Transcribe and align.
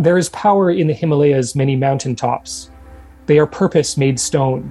There 0.00 0.16
is 0.16 0.28
power 0.28 0.70
in 0.70 0.86
the 0.86 0.94
Himalayas' 0.94 1.56
many 1.56 1.74
mountain 1.74 2.14
tops. 2.14 2.70
They 3.26 3.36
are 3.40 3.48
purpose 3.48 3.96
made 3.96 4.20
stone, 4.20 4.70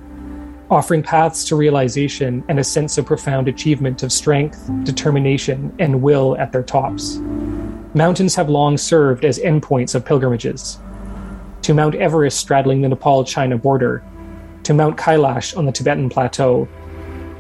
offering 0.72 1.04
paths 1.04 1.44
to 1.50 1.58
realization 1.58 2.46
and 2.48 2.60
a 2.60 2.64
sense 2.64 2.98
of 2.98 3.08
profound 3.08 3.50
achievement 3.50 4.04
of 4.04 4.14
strength, 4.14 4.72
determination, 4.84 5.76
and 5.80 6.02
will 6.02 6.38
at 6.38 6.54
their 6.54 6.64
tops. 6.64 7.18
Mountains 7.94 8.36
have 8.36 8.48
long 8.48 8.78
served 8.78 9.26
as 9.26 9.38
endpoints 9.40 9.96
of 9.96 10.06
pilgrimages. 10.06 10.80
To 11.64 11.74
Mount 11.74 11.96
Everest 11.96 12.40
straddling 12.40 12.82
the 12.82 12.88
Nepal 12.88 13.26
China 13.26 13.58
border, 13.58 14.06
to 14.64 14.74
Mount 14.74 14.96
Kailash 14.96 15.58
on 15.58 15.66
the 15.66 15.74
Tibetan 15.74 16.08
plateau, 16.08 16.70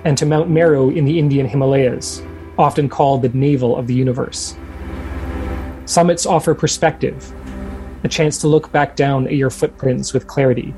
and 0.03 0.17
to 0.17 0.25
Mount 0.25 0.49
Meru 0.49 0.89
in 0.89 1.05
the 1.05 1.17
Indian 1.17 1.47
Himalayas, 1.47 2.21
often 2.57 2.89
called 2.89 3.21
the 3.21 3.29
navel 3.29 3.77
of 3.77 3.87
the 3.87 3.95
universe. 3.95 4.57
Summits 5.85 6.25
offer 6.25 6.53
perspective, 6.53 7.33
a 8.07 8.09
chance 8.09 8.37
to 8.37 8.47
look 8.47 8.71
back 8.71 8.95
down 8.95 9.27
at 9.27 9.33
your 9.33 9.49
footprints 9.49 10.13
with 10.13 10.27
clarity. 10.27 10.73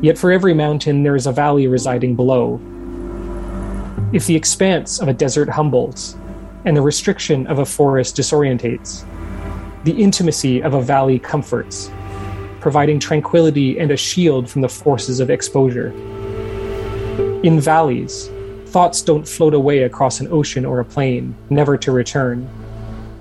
Yet 0.00 0.16
for 0.16 0.30
every 0.30 0.54
mountain, 0.54 1.02
there 1.02 1.16
is 1.16 1.26
a 1.26 1.32
valley 1.32 1.66
residing 1.66 2.14
below. 2.14 2.60
If 4.12 4.26
the 4.28 4.36
expanse 4.36 5.00
of 5.00 5.08
a 5.08 5.12
desert 5.12 5.48
humbles, 5.48 6.16
and 6.64 6.76
the 6.76 6.82
restriction 6.82 7.48
of 7.48 7.58
a 7.58 7.66
forest 7.66 8.16
disorientates, 8.16 9.04
the 9.82 9.92
intimacy 9.92 10.62
of 10.62 10.74
a 10.74 10.80
valley 10.80 11.18
comforts, 11.18 11.90
providing 12.60 13.00
tranquility 13.00 13.80
and 13.80 13.90
a 13.90 13.96
shield 13.96 14.48
from 14.48 14.62
the 14.62 14.68
forces 14.68 15.18
of 15.18 15.30
exposure. 15.30 15.90
In 17.42 17.60
valleys, 17.60 18.30
thoughts 18.66 19.02
don't 19.02 19.26
float 19.26 19.52
away 19.52 19.82
across 19.82 20.20
an 20.20 20.28
ocean 20.28 20.64
or 20.64 20.78
a 20.78 20.84
plain, 20.84 21.34
never 21.50 21.76
to 21.76 21.90
return. 21.90 22.48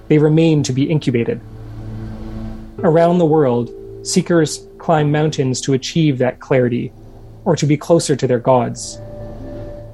They 0.10 0.20
remain 0.20 0.62
to 0.62 0.74
be 0.74 0.90
incubated. 0.90 1.42
Around 2.84 3.18
the 3.20 3.26
world, 3.26 3.72
seekers 4.06 4.68
climb 4.78 5.10
mountains 5.10 5.62
to 5.62 5.72
achieve 5.72 6.18
that 6.18 6.42
clarity 6.42 6.92
or 7.46 7.56
to 7.56 7.66
be 7.66 7.78
closer 7.78 8.14
to 8.18 8.28
their 8.28 8.40
gods. 8.40 9.00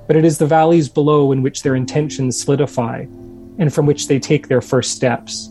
But 0.08 0.16
it 0.16 0.25
is 0.25 0.39
the 0.39 0.47
valleys 0.47 0.89
below 0.89 1.31
in 1.31 1.44
which 1.44 1.61
their 1.61 1.75
intentions 1.75 2.41
solidify 2.41 3.05
and 3.59 3.72
from 3.72 3.86
which 3.86 4.08
they 4.08 4.17
take 4.17 4.47
their 4.47 4.61
first 4.61 4.95
steps. 4.95 5.49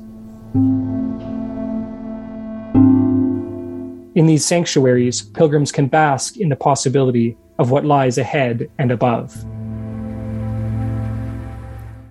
In 4.17 4.27
these 4.27 4.45
sanctuaries, 4.45 5.23
pilgrims 5.23 5.71
can 5.71 5.87
bask 5.87 6.39
in 6.39 6.49
the 6.49 6.57
possibility 6.57 7.37
of 7.61 7.71
what 7.71 7.85
lies 7.85 8.19
ahead 8.19 8.69
and 8.79 8.91
above. 8.91 9.33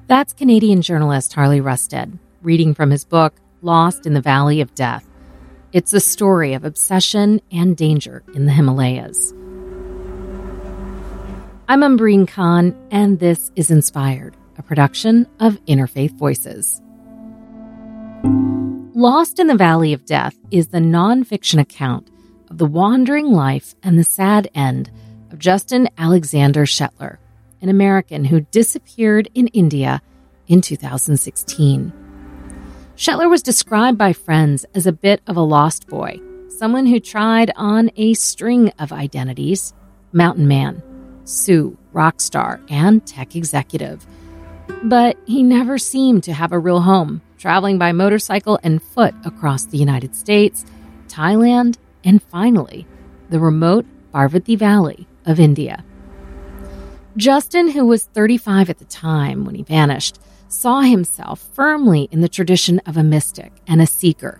That's 0.07 0.31
Canadian 0.31 0.81
journalist 0.81 1.33
Harley 1.33 1.59
Rusted, 1.59 2.17
reading 2.41 2.73
from 2.73 2.91
his 2.91 3.03
book, 3.03 3.33
Lost 3.61 4.05
in 4.05 4.13
the 4.13 4.21
Valley 4.21 4.61
of 4.61 4.73
Death. 4.73 5.03
It's 5.73 5.91
a 5.91 5.99
story 5.99 6.53
of 6.53 6.63
obsession 6.63 7.41
and 7.51 7.75
danger 7.75 8.23
in 8.33 8.45
the 8.45 8.53
Himalayas. 8.53 9.33
I'm 11.67 11.83
Umbreen 11.83 12.25
Khan, 12.25 12.73
and 12.89 13.19
this 13.19 13.51
is 13.57 13.69
Inspired, 13.69 14.37
a 14.57 14.63
production 14.63 15.27
of 15.41 15.59
Interfaith 15.65 16.13
Voices. 16.13 16.81
Lost 18.95 19.39
in 19.39 19.47
the 19.47 19.57
Valley 19.57 19.91
of 19.91 20.05
Death 20.05 20.37
is 20.51 20.69
the 20.69 20.77
nonfiction 20.77 21.59
account 21.59 22.09
of 22.49 22.59
the 22.59 22.65
wandering 22.65 23.33
life 23.33 23.75
and 23.83 23.99
the 23.99 24.05
sad 24.05 24.49
end 24.55 24.89
of 25.31 25.37
Justin 25.37 25.89
Alexander 25.97 26.63
Shetler, 26.63 27.17
an 27.61 27.67
American 27.67 28.23
who 28.23 28.39
disappeared 28.39 29.29
in 29.35 29.47
India 29.47 30.01
in 30.47 30.61
2016. 30.61 32.06
Shetler 32.97 33.29
was 33.29 33.43
described 33.43 33.95
by 33.95 34.11
friends 34.11 34.65
as 34.73 34.87
a 34.87 34.91
bit 34.91 35.21
of 35.27 35.37
a 35.37 35.41
lost 35.41 35.85
boy, 35.85 36.19
someone 36.49 36.87
who 36.87 36.99
tried 36.99 37.51
on 37.55 37.91
a 37.95 38.15
string 38.15 38.73
of 38.79 38.91
identities 38.91 39.71
mountain 40.13 40.47
man, 40.47 40.81
Sioux, 41.23 41.77
rock 41.93 42.19
star, 42.19 42.59
and 42.69 43.05
tech 43.05 43.35
executive. 43.35 44.07
But 44.81 45.15
he 45.27 45.43
never 45.43 45.77
seemed 45.77 46.23
to 46.23 46.33
have 46.33 46.51
a 46.51 46.57
real 46.57 46.81
home, 46.81 47.21
traveling 47.37 47.77
by 47.77 47.91
motorcycle 47.91 48.59
and 48.63 48.81
foot 48.81 49.13
across 49.23 49.65
the 49.65 49.77
United 49.77 50.15
States, 50.15 50.65
Thailand, 51.07 51.77
and 52.03 52.23
finally, 52.23 52.87
the 53.29 53.39
remote 53.39 53.85
Parvati 54.11 54.55
Valley 54.55 55.07
of 55.23 55.39
India. 55.39 55.83
Justin, 57.15 57.69
who 57.69 57.85
was 57.85 58.05
35 58.05 58.71
at 58.71 58.79
the 58.79 58.85
time 58.85 59.45
when 59.45 59.53
he 59.53 59.61
vanished, 59.61 60.17
saw 60.47 60.81
himself 60.81 61.39
firmly 61.53 62.07
in 62.11 62.21
the 62.21 62.29
tradition 62.29 62.79
of 62.85 62.97
a 62.97 63.03
mystic 63.03 63.51
and 63.67 63.81
a 63.81 63.87
seeker, 63.87 64.39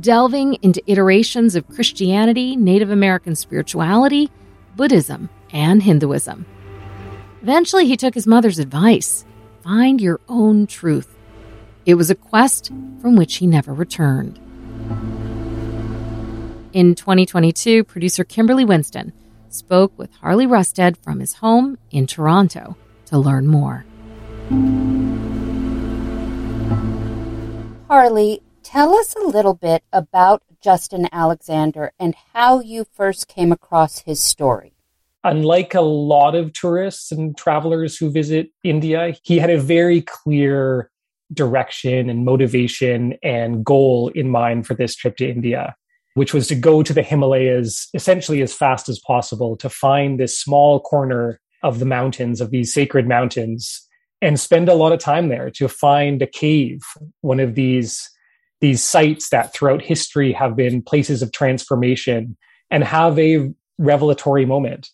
delving 0.00 0.54
into 0.62 0.82
iterations 0.86 1.54
of 1.56 1.68
Christianity, 1.68 2.56
Native 2.56 2.90
American 2.90 3.34
spirituality, 3.34 4.30
Buddhism, 4.76 5.28
and 5.52 5.82
Hinduism. 5.82 6.46
Eventually, 7.42 7.86
he 7.86 7.96
took 7.96 8.14
his 8.14 8.26
mother's 8.26 8.58
advice 8.58 9.24
find 9.62 10.00
your 10.00 10.20
own 10.28 10.66
truth. 10.66 11.14
It 11.84 11.94
was 11.94 12.10
a 12.10 12.14
quest 12.14 12.72
from 13.00 13.16
which 13.16 13.36
he 13.36 13.46
never 13.46 13.74
returned. 13.74 14.38
In 16.72 16.94
2022, 16.94 17.84
producer 17.84 18.24
Kimberly 18.24 18.64
Winston 18.64 19.12
spoke 19.48 19.98
with 19.98 20.12
Harley 20.14 20.46
Rusted 20.46 20.96
from 20.98 21.20
his 21.20 21.34
home 21.34 21.78
in 21.90 22.06
Toronto 22.06 22.76
to 23.06 23.18
learn 23.18 23.46
more. 23.46 23.84
Harley, 27.88 28.40
tell 28.62 28.94
us 28.94 29.14
a 29.14 29.26
little 29.26 29.54
bit 29.54 29.82
about 29.92 30.42
Justin 30.62 31.08
Alexander 31.12 31.92
and 31.98 32.14
how 32.32 32.60
you 32.60 32.86
first 32.92 33.28
came 33.28 33.52
across 33.52 34.00
his 34.00 34.22
story. 34.22 34.72
Unlike 35.24 35.74
a 35.74 35.80
lot 35.82 36.34
of 36.34 36.52
tourists 36.52 37.12
and 37.12 37.36
travelers 37.36 37.98
who 37.98 38.10
visit 38.10 38.50
India, 38.64 39.14
he 39.22 39.38
had 39.38 39.50
a 39.50 39.60
very 39.60 40.00
clear 40.00 40.90
direction 41.32 42.08
and 42.08 42.24
motivation 42.24 43.14
and 43.22 43.64
goal 43.64 44.08
in 44.14 44.30
mind 44.30 44.66
for 44.66 44.74
this 44.74 44.94
trip 44.94 45.16
to 45.16 45.28
India, 45.28 45.74
which 46.14 46.32
was 46.32 46.48
to 46.48 46.54
go 46.54 46.82
to 46.82 46.92
the 46.94 47.02
Himalayas 47.02 47.88
essentially 47.92 48.40
as 48.40 48.54
fast 48.54 48.88
as 48.88 48.98
possible 48.98 49.56
to 49.56 49.68
find 49.68 50.18
this 50.18 50.38
small 50.38 50.80
corner 50.80 51.40
of 51.62 51.80
the 51.80 51.84
mountains, 51.84 52.40
of 52.40 52.50
these 52.50 52.72
sacred 52.72 53.06
mountains, 53.06 53.87
and 54.20 54.38
spend 54.38 54.68
a 54.68 54.74
lot 54.74 54.92
of 54.92 54.98
time 54.98 55.28
there 55.28 55.50
to 55.50 55.68
find 55.68 56.20
a 56.22 56.26
cave, 56.26 56.80
one 57.20 57.40
of 57.40 57.54
these 57.54 58.10
these 58.60 58.82
sites 58.82 59.28
that 59.30 59.54
throughout 59.54 59.80
history 59.80 60.32
have 60.32 60.56
been 60.56 60.82
places 60.82 61.22
of 61.22 61.30
transformation 61.30 62.36
and 62.72 62.82
have 62.82 63.16
a 63.16 63.48
revelatory 63.78 64.44
moment. 64.44 64.88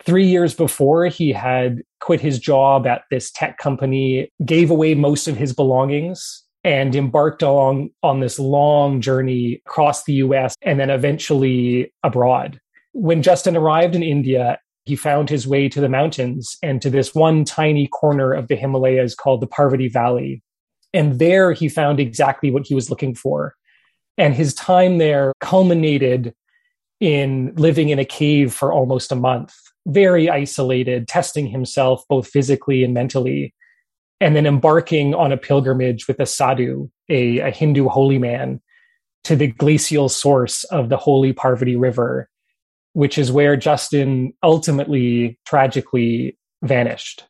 Three 0.00 0.26
years 0.26 0.54
before, 0.54 1.06
he 1.06 1.32
had 1.32 1.82
quit 2.00 2.20
his 2.20 2.38
job 2.38 2.86
at 2.86 3.02
this 3.10 3.32
tech 3.32 3.58
company, 3.58 4.30
gave 4.44 4.70
away 4.70 4.94
most 4.94 5.26
of 5.26 5.36
his 5.36 5.52
belongings, 5.52 6.44
and 6.64 6.94
embarked 6.94 7.42
on, 7.42 7.90
on 8.02 8.20
this 8.20 8.38
long 8.38 9.00
journey 9.00 9.60
across 9.66 10.04
the 10.04 10.14
US 10.14 10.54
and 10.62 10.78
then 10.78 10.90
eventually 10.90 11.92
abroad. 12.02 12.60
When 12.92 13.22
Justin 13.22 13.56
arrived 13.56 13.94
in 13.94 14.02
India 14.02 14.58
he 14.84 14.96
found 14.96 15.28
his 15.28 15.46
way 15.46 15.68
to 15.68 15.80
the 15.80 15.88
mountains 15.88 16.56
and 16.62 16.82
to 16.82 16.90
this 16.90 17.14
one 17.14 17.44
tiny 17.44 17.86
corner 17.86 18.32
of 18.32 18.48
the 18.48 18.56
Himalayas 18.56 19.14
called 19.14 19.40
the 19.40 19.46
Parvati 19.46 19.88
Valley. 19.88 20.42
And 20.92 21.18
there 21.18 21.52
he 21.52 21.68
found 21.68 22.00
exactly 22.00 22.50
what 22.50 22.66
he 22.66 22.74
was 22.74 22.90
looking 22.90 23.14
for. 23.14 23.54
And 24.18 24.34
his 24.34 24.54
time 24.54 24.98
there 24.98 25.32
culminated 25.40 26.34
in 27.00 27.52
living 27.56 27.88
in 27.88 27.98
a 27.98 28.04
cave 28.04 28.52
for 28.52 28.72
almost 28.72 29.10
a 29.10 29.16
month, 29.16 29.54
very 29.86 30.28
isolated, 30.28 31.08
testing 31.08 31.46
himself 31.46 32.04
both 32.08 32.28
physically 32.28 32.84
and 32.84 32.92
mentally, 32.92 33.54
and 34.20 34.36
then 34.36 34.46
embarking 34.46 35.14
on 35.14 35.32
a 35.32 35.36
pilgrimage 35.36 36.06
with 36.06 36.20
a 36.20 36.26
sadhu, 36.26 36.88
a, 37.08 37.38
a 37.38 37.50
Hindu 37.50 37.88
holy 37.88 38.18
man, 38.18 38.60
to 39.24 39.34
the 39.36 39.48
glacial 39.48 40.08
source 40.08 40.64
of 40.64 40.88
the 40.88 40.96
holy 40.96 41.32
Parvati 41.32 41.76
River 41.76 42.28
which 42.92 43.18
is 43.18 43.32
where 43.32 43.56
Justin 43.56 44.32
ultimately 44.42 45.38
tragically 45.46 46.38
vanished. 46.62 47.24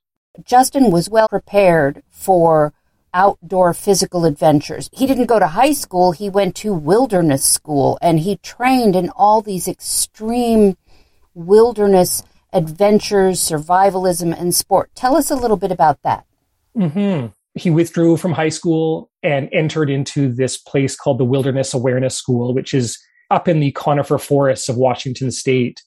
Justin 0.45 0.91
was 0.91 1.11
well 1.11 1.29
prepared 1.29 2.03
for 2.11 2.73
outdoor 3.15 3.75
physical 3.75 4.25
adventures. 4.25 4.89
He 4.93 5.07
didn't 5.07 5.27
go 5.27 5.39
to 5.39 5.49
high 5.49 5.73
school, 5.73 6.13
he 6.13 6.31
went 6.31 6.57
to 6.57 6.73
wilderness 6.73 7.45
school 7.45 7.99
and 8.01 8.21
he 8.21 8.37
trained 8.37 8.97
in 8.97 9.11
all 9.11 9.43
these 9.43 9.69
extreme 9.69 10.77
wilderness 11.35 12.23
adventures, 12.53 13.41
survivalism, 13.41 14.39
and 14.39 14.55
sport. 14.55 14.91
Tell 14.95 15.17
us 15.17 15.31
a 15.31 15.37
little 15.37 15.57
bit 15.57 15.73
about 15.73 16.03
that. 16.03 16.25
Mm-hmm. 16.77 17.29
He 17.55 17.71
withdrew 17.71 18.17
from 18.17 18.33
high 18.33 18.49
school 18.49 19.11
and 19.23 19.49
entered 19.53 19.91
into 19.91 20.33
this 20.33 20.57
place 20.57 20.97
called 20.97 21.19
the 21.19 21.25
Wilderness 21.25 21.75
Awareness 21.75 22.17
School, 22.17 22.55
which 22.55 22.73
is 22.73 22.99
up 23.33 23.49
in 23.49 23.61
the 23.61 23.73
conifer 23.73 24.19
forests 24.19 24.69
of 24.69 24.77
Washington 24.77 25.31
state. 25.31 25.83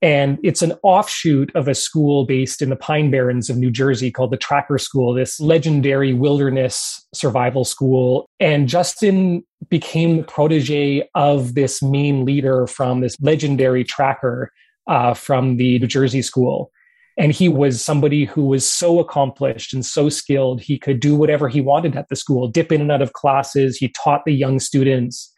And 0.00 0.38
it's 0.42 0.62
an 0.62 0.74
offshoot 0.82 1.50
of 1.54 1.66
a 1.66 1.74
school 1.74 2.26
based 2.26 2.60
in 2.60 2.68
the 2.68 2.76
Pine 2.76 3.10
Barrens 3.10 3.48
of 3.48 3.56
New 3.56 3.70
Jersey 3.70 4.10
called 4.10 4.30
the 4.30 4.36
Tracker 4.36 4.78
School, 4.78 5.14
this 5.14 5.40
legendary 5.40 6.12
wilderness 6.12 7.06
survival 7.14 7.64
school. 7.64 8.28
And 8.38 8.68
Justin 8.68 9.44
became 9.70 10.18
the 10.18 10.22
protege 10.24 11.08
of 11.14 11.54
this 11.54 11.82
main 11.82 12.24
leader 12.24 12.66
from 12.66 13.00
this 13.00 13.16
legendary 13.20 13.82
tracker 13.82 14.52
uh, 14.86 15.14
from 15.14 15.56
the 15.56 15.78
New 15.78 15.86
Jersey 15.86 16.22
school. 16.22 16.70
And 17.16 17.32
he 17.32 17.48
was 17.48 17.80
somebody 17.80 18.24
who 18.24 18.44
was 18.46 18.68
so 18.68 18.98
accomplished 18.98 19.72
and 19.72 19.86
so 19.86 20.08
skilled, 20.08 20.60
he 20.60 20.78
could 20.78 21.00
do 21.00 21.14
whatever 21.16 21.48
he 21.48 21.60
wanted 21.60 21.96
at 21.96 22.08
the 22.08 22.16
school, 22.16 22.48
dip 22.48 22.70
in 22.70 22.80
and 22.80 22.92
out 22.92 23.02
of 23.02 23.14
classes. 23.14 23.76
He 23.76 23.88
taught 23.88 24.24
the 24.26 24.34
young 24.34 24.58
students 24.58 25.32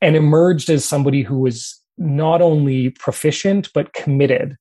and 0.00 0.16
emerged 0.16 0.70
as 0.70 0.84
somebody 0.84 1.22
who 1.22 1.38
was 1.38 1.80
not 1.96 2.40
only 2.40 2.90
proficient 2.90 3.70
but 3.74 3.92
committed. 3.92 4.56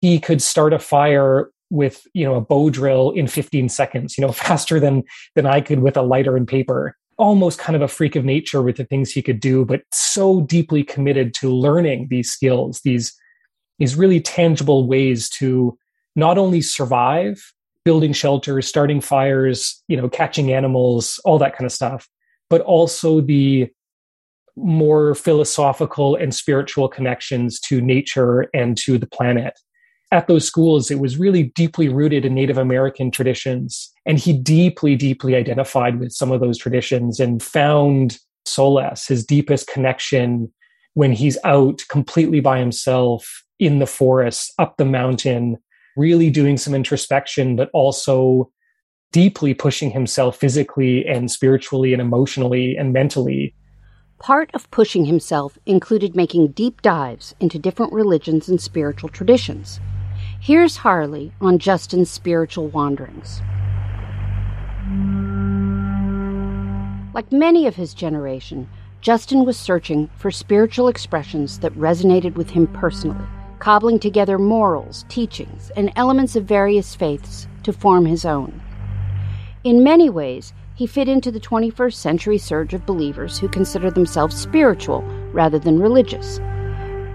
He 0.00 0.18
could 0.18 0.40
start 0.40 0.72
a 0.72 0.78
fire 0.78 1.50
with 1.68 2.06
you 2.14 2.24
know 2.24 2.34
a 2.34 2.40
bow 2.40 2.70
drill 2.70 3.10
in 3.10 3.26
15 3.26 3.68
seconds, 3.68 4.16
you 4.18 4.26
know, 4.26 4.32
faster 4.46 4.80
than 4.80 5.04
than 5.34 5.46
I 5.46 5.60
could 5.60 5.80
with 5.80 5.96
a 5.96 6.02
lighter 6.02 6.36
and 6.36 6.48
paper. 6.48 6.96
Almost 7.18 7.58
kind 7.58 7.76
of 7.76 7.82
a 7.82 7.88
freak 7.88 8.16
of 8.16 8.24
nature 8.24 8.62
with 8.62 8.76
the 8.76 8.84
things 8.84 9.12
he 9.12 9.20
could 9.20 9.40
do, 9.40 9.64
but 9.66 9.82
so 9.92 10.40
deeply 10.40 10.82
committed 10.82 11.34
to 11.34 11.50
learning 11.50 12.08
these 12.08 12.30
skills, 12.30 12.80
these 12.82 13.14
these 13.78 13.94
really 13.94 14.20
tangible 14.20 14.86
ways 14.86 15.28
to 15.30 15.76
not 16.16 16.38
only 16.38 16.60
survive, 16.60 17.52
building 17.84 18.12
shelters, 18.12 18.66
starting 18.66 19.00
fires, 19.00 19.82
you 19.88 19.96
know, 19.96 20.08
catching 20.08 20.52
animals, 20.52 21.20
all 21.24 21.38
that 21.38 21.56
kind 21.56 21.66
of 21.66 21.72
stuff, 21.72 22.08
but 22.48 22.60
also 22.62 23.20
the 23.20 23.70
more 24.56 25.14
philosophical 25.14 26.16
and 26.16 26.34
spiritual 26.34 26.88
connections 26.88 27.60
to 27.60 27.80
nature 27.80 28.48
and 28.54 28.76
to 28.78 28.98
the 28.98 29.06
planet. 29.06 29.58
At 30.12 30.26
those 30.26 30.44
schools, 30.44 30.90
it 30.90 30.98
was 30.98 31.18
really 31.18 31.44
deeply 31.54 31.88
rooted 31.88 32.24
in 32.24 32.34
Native 32.34 32.58
American 32.58 33.10
traditions. 33.10 33.92
And 34.06 34.18
he 34.18 34.32
deeply, 34.32 34.96
deeply 34.96 35.36
identified 35.36 36.00
with 36.00 36.12
some 36.12 36.32
of 36.32 36.40
those 36.40 36.58
traditions 36.58 37.20
and 37.20 37.42
found 37.42 38.18
solace, 38.44 39.06
his 39.06 39.24
deepest 39.24 39.68
connection, 39.68 40.52
when 40.94 41.12
he's 41.12 41.38
out 41.44 41.82
completely 41.88 42.40
by 42.40 42.58
himself 42.58 43.44
in 43.60 43.78
the 43.78 43.86
forest, 43.86 44.52
up 44.58 44.76
the 44.76 44.84
mountain, 44.84 45.56
really 45.96 46.30
doing 46.30 46.56
some 46.56 46.74
introspection, 46.74 47.54
but 47.54 47.70
also 47.72 48.50
deeply 49.12 49.54
pushing 49.54 49.90
himself 49.90 50.36
physically 50.36 51.06
and 51.06 51.30
spiritually 51.30 51.92
and 51.92 52.00
emotionally 52.00 52.76
and 52.76 52.92
mentally 52.92 53.54
Part 54.20 54.50
of 54.52 54.70
pushing 54.70 55.06
himself 55.06 55.58
included 55.64 56.14
making 56.14 56.48
deep 56.48 56.82
dives 56.82 57.34
into 57.40 57.58
different 57.58 57.94
religions 57.94 58.50
and 58.50 58.60
spiritual 58.60 59.08
traditions. 59.08 59.80
Here's 60.38 60.76
Harley 60.76 61.32
on 61.40 61.58
Justin's 61.58 62.10
spiritual 62.10 62.68
wanderings. 62.68 63.40
Like 67.14 67.32
many 67.32 67.66
of 67.66 67.76
his 67.76 67.94
generation, 67.94 68.68
Justin 69.00 69.46
was 69.46 69.58
searching 69.58 70.10
for 70.18 70.30
spiritual 70.30 70.88
expressions 70.88 71.58
that 71.60 71.72
resonated 71.72 72.34
with 72.34 72.50
him 72.50 72.66
personally, 72.66 73.24
cobbling 73.58 73.98
together 73.98 74.38
morals, 74.38 75.06
teachings, 75.08 75.72
and 75.76 75.90
elements 75.96 76.36
of 76.36 76.44
various 76.44 76.94
faiths 76.94 77.48
to 77.62 77.72
form 77.72 78.04
his 78.04 78.26
own. 78.26 78.60
In 79.64 79.82
many 79.82 80.10
ways, 80.10 80.52
he 80.80 80.86
fit 80.86 81.10
into 81.10 81.30
the 81.30 81.38
21st 81.38 81.92
century 81.92 82.38
surge 82.38 82.72
of 82.72 82.86
believers 82.86 83.38
who 83.38 83.46
consider 83.46 83.90
themselves 83.90 84.34
spiritual 84.34 85.02
rather 85.30 85.58
than 85.58 85.78
religious. 85.78 86.40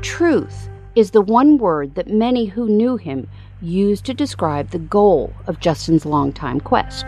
Truth 0.04 0.70
is 0.94 1.10
the 1.10 1.24
one 1.24 1.58
word 1.58 1.96
that 1.96 2.08
many 2.08 2.46
who 2.46 2.70
knew 2.70 2.96
him 2.96 3.28
used 3.64 4.06
to 4.06 4.14
describe 4.14 4.70
the 4.70 4.78
goal 4.78 5.34
of 5.48 5.60
Justin's 5.60 6.06
longtime 6.06 6.60
quest. 6.60 7.06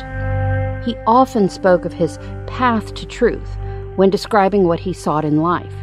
He 0.83 0.95
often 1.05 1.47
spoke 1.47 1.85
of 1.85 1.93
his 1.93 2.17
path 2.47 2.95
to 2.95 3.05
truth 3.05 3.55
when 3.95 4.09
describing 4.09 4.67
what 4.67 4.79
he 4.79 4.93
sought 4.93 5.25
in 5.25 5.43
life. 5.43 5.75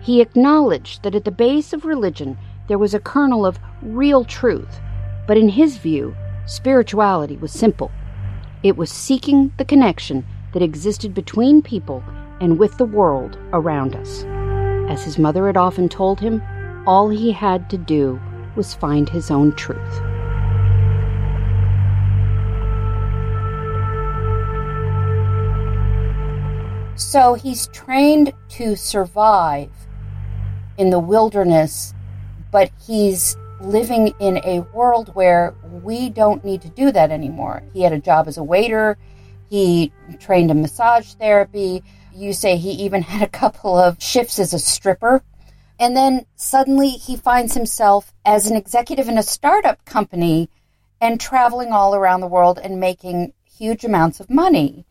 He 0.00 0.20
acknowledged 0.20 1.04
that 1.04 1.14
at 1.14 1.24
the 1.24 1.30
base 1.30 1.72
of 1.72 1.84
religion 1.84 2.36
there 2.66 2.78
was 2.78 2.94
a 2.94 2.98
kernel 2.98 3.46
of 3.46 3.60
real 3.80 4.24
truth, 4.24 4.80
but 5.28 5.38
in 5.38 5.50
his 5.50 5.76
view, 5.76 6.16
spirituality 6.46 7.36
was 7.36 7.52
simple 7.52 7.92
it 8.62 8.76
was 8.76 8.90
seeking 8.90 9.52
the 9.56 9.64
connection 9.64 10.24
that 10.52 10.62
existed 10.62 11.14
between 11.14 11.62
people 11.62 12.02
and 12.40 12.58
with 12.58 12.76
the 12.76 12.84
world 12.84 13.38
around 13.52 13.94
us. 13.94 14.24
As 14.90 15.04
his 15.04 15.18
mother 15.18 15.46
had 15.46 15.56
often 15.56 15.88
told 15.88 16.20
him, 16.20 16.42
all 16.86 17.08
he 17.08 17.32
had 17.32 17.70
to 17.70 17.78
do 17.78 18.20
was 18.56 18.74
find 18.74 19.08
his 19.08 19.30
own 19.30 19.54
truth. 19.54 20.00
So 26.96 27.34
he's 27.34 27.66
trained 27.68 28.32
to 28.50 28.76
survive 28.76 29.70
in 30.76 30.90
the 30.90 30.98
wilderness, 30.98 31.94
but 32.50 32.70
he's 32.86 33.36
living 33.60 34.14
in 34.20 34.38
a 34.38 34.60
world 34.74 35.14
where 35.14 35.54
we 35.70 36.10
don't 36.10 36.44
need 36.44 36.62
to 36.62 36.68
do 36.68 36.92
that 36.92 37.10
anymore. 37.10 37.62
He 37.72 37.82
had 37.82 37.92
a 37.92 37.98
job 37.98 38.28
as 38.28 38.38
a 38.38 38.42
waiter, 38.42 38.98
he 39.50 39.92
trained 40.20 40.50
in 40.50 40.62
massage 40.62 41.14
therapy. 41.14 41.82
You 42.14 42.32
say 42.32 42.56
he 42.56 42.70
even 42.84 43.02
had 43.12 43.22
a 43.22 43.28
couple 43.28 43.76
of 43.76 44.02
shifts 44.02 44.38
as 44.38 44.54
a 44.54 44.58
stripper. 44.58 45.22
And 45.78 45.96
then 45.96 46.26
suddenly 46.36 46.90
he 46.90 47.16
finds 47.16 47.54
himself 47.54 48.12
as 48.24 48.50
an 48.50 48.56
executive 48.56 49.08
in 49.08 49.18
a 49.18 49.22
startup 49.22 49.84
company 49.84 50.50
and 51.00 51.18
traveling 51.18 51.72
all 51.72 51.94
around 51.94 52.20
the 52.20 52.26
world 52.26 52.60
and 52.62 52.78
making 52.78 53.32
huge 53.44 53.84
amounts 53.84 54.20
of 54.20 54.30
money. 54.30 54.86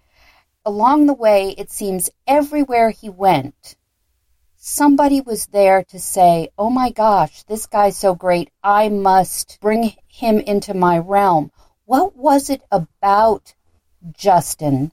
Along 0.65 1.05
the 1.05 1.13
way, 1.13 1.55
it 1.57 1.71
seems 1.71 2.09
everywhere 2.27 2.89
he 2.89 3.09
went, 3.09 3.75
somebody 4.69 5.19
was 5.19 5.47
there 5.47 5.83
to 5.83 5.99
say, 5.99 6.49
oh 6.57 6.69
my 6.69 6.91
gosh, 6.91 7.43
this 7.43 7.65
guy's 7.65 7.97
so 7.97 8.13
great. 8.13 8.51
I 8.63 8.87
must 8.87 9.57
bring 9.59 9.95
him 10.07 10.39
into 10.39 10.73
my 10.73 10.99
realm. 10.99 11.51
What 11.85 12.15
was 12.15 12.49
it 12.49 12.61
about 12.71 13.55
Justin 14.13 14.91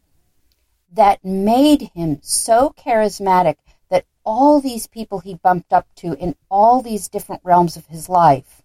that 0.90 1.22
made 1.24 1.90
him 1.94 2.18
so 2.22 2.72
charismatic 2.76 3.56
that 3.90 4.06
all 4.24 4.60
these 4.60 4.86
people 4.86 5.20
he 5.20 5.34
bumped 5.34 5.72
up 5.72 5.86
to 5.96 6.14
in 6.14 6.36
all 6.50 6.80
these 6.80 7.08
different 7.08 7.42
realms 7.44 7.76
of 7.76 7.86
his 7.86 8.08
life 8.08 8.62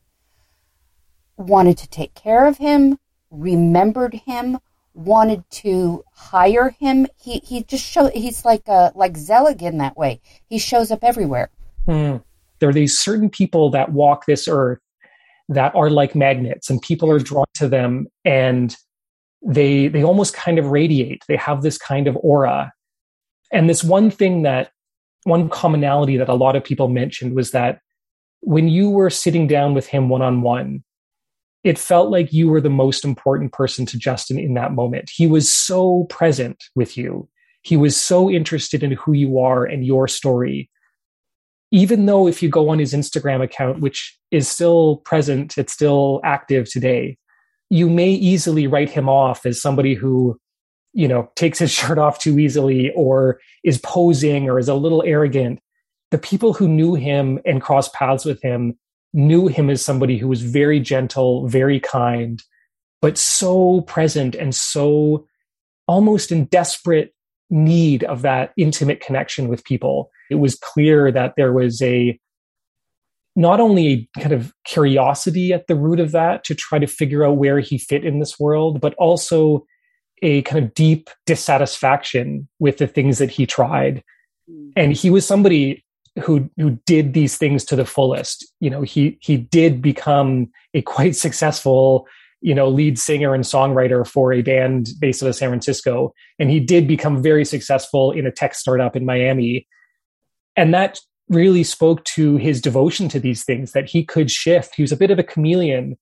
wanted 1.35 1.77
to 1.79 1.89
take 1.89 2.13
care 2.13 2.47
of 2.47 2.57
him, 2.57 2.97
remembered 3.29 4.13
him, 4.13 4.59
wanted 4.93 5.43
to 5.49 6.03
hire 6.13 6.69
him. 6.79 7.07
He 7.21 7.39
he 7.39 7.63
just 7.63 7.85
show 7.85 8.09
he's 8.09 8.45
like 8.45 8.67
a 8.67 8.91
like 8.95 9.17
Zelig 9.17 9.61
in 9.61 9.77
that 9.77 9.97
way. 9.97 10.21
He 10.47 10.59
shows 10.59 10.91
up 10.91 11.03
everywhere. 11.03 11.49
Mm. 11.87 12.23
There 12.59 12.69
are 12.69 12.73
these 12.73 12.99
certain 12.99 13.29
people 13.29 13.71
that 13.71 13.91
walk 13.91 14.25
this 14.25 14.47
earth 14.47 14.79
that 15.49 15.73
are 15.75 15.89
like 15.89 16.15
magnets, 16.15 16.69
and 16.69 16.81
people 16.81 17.11
are 17.11 17.19
drawn 17.19 17.45
to 17.55 17.67
them, 17.67 18.07
and 18.25 18.75
they 19.41 19.87
they 19.87 20.03
almost 20.03 20.33
kind 20.33 20.59
of 20.59 20.67
radiate. 20.67 21.23
They 21.27 21.37
have 21.37 21.61
this 21.61 21.77
kind 21.77 22.07
of 22.07 22.17
aura. 22.21 22.71
And 23.51 23.69
this 23.69 23.83
one 23.83 24.11
thing 24.11 24.43
that 24.43 24.71
one 25.23 25.49
commonality 25.49 26.17
that 26.17 26.29
a 26.29 26.33
lot 26.33 26.55
of 26.55 26.63
people 26.63 26.87
mentioned 26.87 27.35
was 27.35 27.51
that 27.51 27.79
when 28.41 28.67
you 28.67 28.89
were 28.89 29.09
sitting 29.09 29.47
down 29.47 29.73
with 29.73 29.87
him 29.87 30.09
one 30.09 30.21
on 30.21 30.41
one, 30.41 30.83
it 31.63 31.77
felt 31.77 32.09
like 32.09 32.33
you 32.33 32.49
were 32.49 32.61
the 32.61 32.69
most 32.69 33.05
important 33.05 33.53
person 33.53 33.85
to 33.85 33.97
Justin 33.97 34.39
in 34.39 34.55
that 34.55 34.73
moment. 34.73 35.11
He 35.13 35.27
was 35.27 35.53
so 35.53 36.05
present 36.05 36.63
with 36.75 36.97
you. 36.97 37.29
He 37.61 37.77
was 37.77 37.95
so 37.95 38.29
interested 38.29 38.81
in 38.81 38.91
who 38.93 39.13
you 39.13 39.39
are 39.39 39.63
and 39.63 39.85
your 39.85 40.07
story. 40.07 40.69
Even 41.71 42.05
though 42.07 42.27
if 42.27 42.41
you 42.41 42.49
go 42.49 42.69
on 42.69 42.79
his 42.79 42.93
Instagram 42.93 43.43
account, 43.43 43.79
which 43.79 44.17
is 44.31 44.47
still 44.47 44.97
present, 45.05 45.57
it's 45.57 45.71
still 45.71 46.19
active 46.23 46.69
today, 46.69 47.17
you 47.69 47.89
may 47.89 48.09
easily 48.09 48.65
write 48.65 48.89
him 48.89 49.07
off 49.07 49.45
as 49.45 49.61
somebody 49.61 49.93
who, 49.93 50.39
you 50.93 51.07
know, 51.07 51.31
takes 51.35 51.59
his 51.59 51.71
shirt 51.71 51.99
off 51.99 52.17
too 52.17 52.39
easily 52.39 52.91
or 52.95 53.39
is 53.63 53.77
posing 53.77 54.49
or 54.49 54.57
is 54.57 54.67
a 54.67 54.75
little 54.75 55.03
arrogant. 55.05 55.59
The 56.09 56.17
people 56.17 56.53
who 56.53 56.67
knew 56.67 56.95
him 56.95 57.39
and 57.45 57.61
crossed 57.61 57.93
paths 57.93 58.25
with 58.25 58.41
him 58.41 58.77
knew 59.13 59.47
him 59.47 59.69
as 59.69 59.83
somebody 59.83 60.17
who 60.17 60.27
was 60.27 60.41
very 60.41 60.79
gentle, 60.79 61.47
very 61.47 61.79
kind, 61.79 62.41
but 63.01 63.17
so 63.17 63.81
present 63.81 64.35
and 64.35 64.55
so 64.55 65.25
almost 65.87 66.31
in 66.31 66.45
desperate 66.45 67.13
need 67.49 68.03
of 68.05 68.21
that 68.21 68.53
intimate 68.57 69.01
connection 69.01 69.49
with 69.49 69.63
people. 69.65 70.09
It 70.29 70.35
was 70.35 70.55
clear 70.55 71.11
that 71.11 71.33
there 71.35 71.51
was 71.51 71.81
a 71.81 72.17
not 73.35 73.59
only 73.59 74.09
a 74.17 74.19
kind 74.19 74.33
of 74.33 74.53
curiosity 74.65 75.53
at 75.53 75.67
the 75.67 75.75
root 75.75 75.99
of 75.99 76.11
that 76.11 76.43
to 76.45 76.55
try 76.55 76.79
to 76.79 76.87
figure 76.87 77.25
out 77.25 77.37
where 77.37 77.59
he 77.59 77.77
fit 77.77 78.05
in 78.05 78.19
this 78.19 78.39
world, 78.39 78.81
but 78.81 78.93
also 78.95 79.65
a 80.21 80.41
kind 80.43 80.63
of 80.63 80.73
deep 80.73 81.09
dissatisfaction 81.25 82.47
with 82.59 82.77
the 82.77 82.87
things 82.87 83.17
that 83.17 83.31
he 83.31 83.45
tried. 83.45 84.03
Mm. 84.49 84.71
And 84.75 84.93
he 84.93 85.09
was 85.09 85.25
somebody 85.25 85.83
who 86.19 86.49
who 86.57 86.71
did 86.85 87.13
these 87.13 87.37
things 87.37 87.63
to 87.65 87.75
the 87.75 87.85
fullest. 87.85 88.45
You 88.59 88.69
know, 88.69 88.81
he 88.81 89.17
he 89.21 89.37
did 89.37 89.81
become 89.81 90.49
a 90.73 90.81
quite 90.81 91.15
successful, 91.15 92.07
you 92.41 92.53
know, 92.53 92.67
lead 92.67 92.99
singer 92.99 93.33
and 93.33 93.43
songwriter 93.43 94.05
for 94.05 94.33
a 94.33 94.41
band 94.41 94.89
based 94.99 95.23
out 95.23 95.29
of 95.29 95.35
San 95.35 95.49
Francisco, 95.49 96.13
and 96.39 96.49
he 96.49 96.59
did 96.59 96.87
become 96.87 97.21
very 97.21 97.45
successful 97.45 98.11
in 98.11 98.25
a 98.25 98.31
tech 98.31 98.55
startup 98.55 98.95
in 98.95 99.05
Miami. 99.05 99.67
And 100.55 100.73
that 100.73 100.99
really 101.29 101.63
spoke 101.63 102.03
to 102.03 102.35
his 102.35 102.59
devotion 102.59 103.07
to 103.07 103.19
these 103.19 103.45
things 103.45 103.71
that 103.71 103.89
he 103.89 104.03
could 104.03 104.29
shift. 104.29 104.75
He 104.75 104.83
was 104.83 104.91
a 104.91 104.97
bit 104.97 105.11
of 105.11 105.19
a 105.19 105.23
chameleon. 105.23 105.97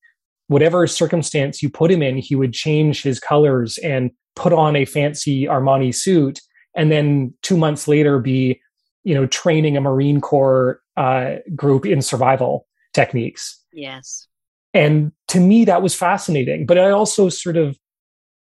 Whatever 0.47 0.87
circumstance 0.87 1.61
you 1.61 1.69
put 1.69 1.91
him 1.91 2.01
in, 2.01 2.17
he 2.17 2.35
would 2.35 2.53
change 2.53 3.03
his 3.03 3.19
colors 3.19 3.77
and 3.79 4.09
put 4.35 4.51
on 4.51 4.75
a 4.75 4.85
fancy 4.85 5.43
Armani 5.43 5.93
suit 5.93 6.39
and 6.75 6.91
then 6.91 7.33
two 7.41 7.57
months 7.57 7.87
later 7.87 8.19
be 8.19 8.61
you 9.03 9.13
know 9.15 9.25
training 9.27 9.77
a 9.77 9.81
marine 9.81 10.21
corps 10.21 10.81
uh, 10.97 11.35
group 11.55 11.85
in 11.85 12.01
survival 12.01 12.67
techniques. 12.93 13.63
Yes. 13.73 14.27
And 14.73 15.11
to 15.29 15.39
me 15.39 15.63
that 15.65 15.81
was 15.81 15.95
fascinating 15.95 16.65
but 16.65 16.77
i 16.77 16.89
also 16.89 17.29
sort 17.29 17.55
of 17.55 17.77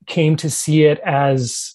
came 0.06 0.36
to 0.36 0.50
see 0.50 0.84
it 0.84 1.00
as 1.00 1.74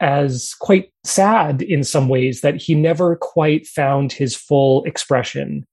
as 0.00 0.54
quite 0.60 0.92
sad 1.04 1.62
in 1.62 1.84
some 1.84 2.08
ways 2.08 2.40
that 2.40 2.56
he 2.60 2.74
never 2.74 3.16
quite 3.16 3.66
found 3.66 4.12
his 4.12 4.36
full 4.36 4.84
expression 4.84 5.66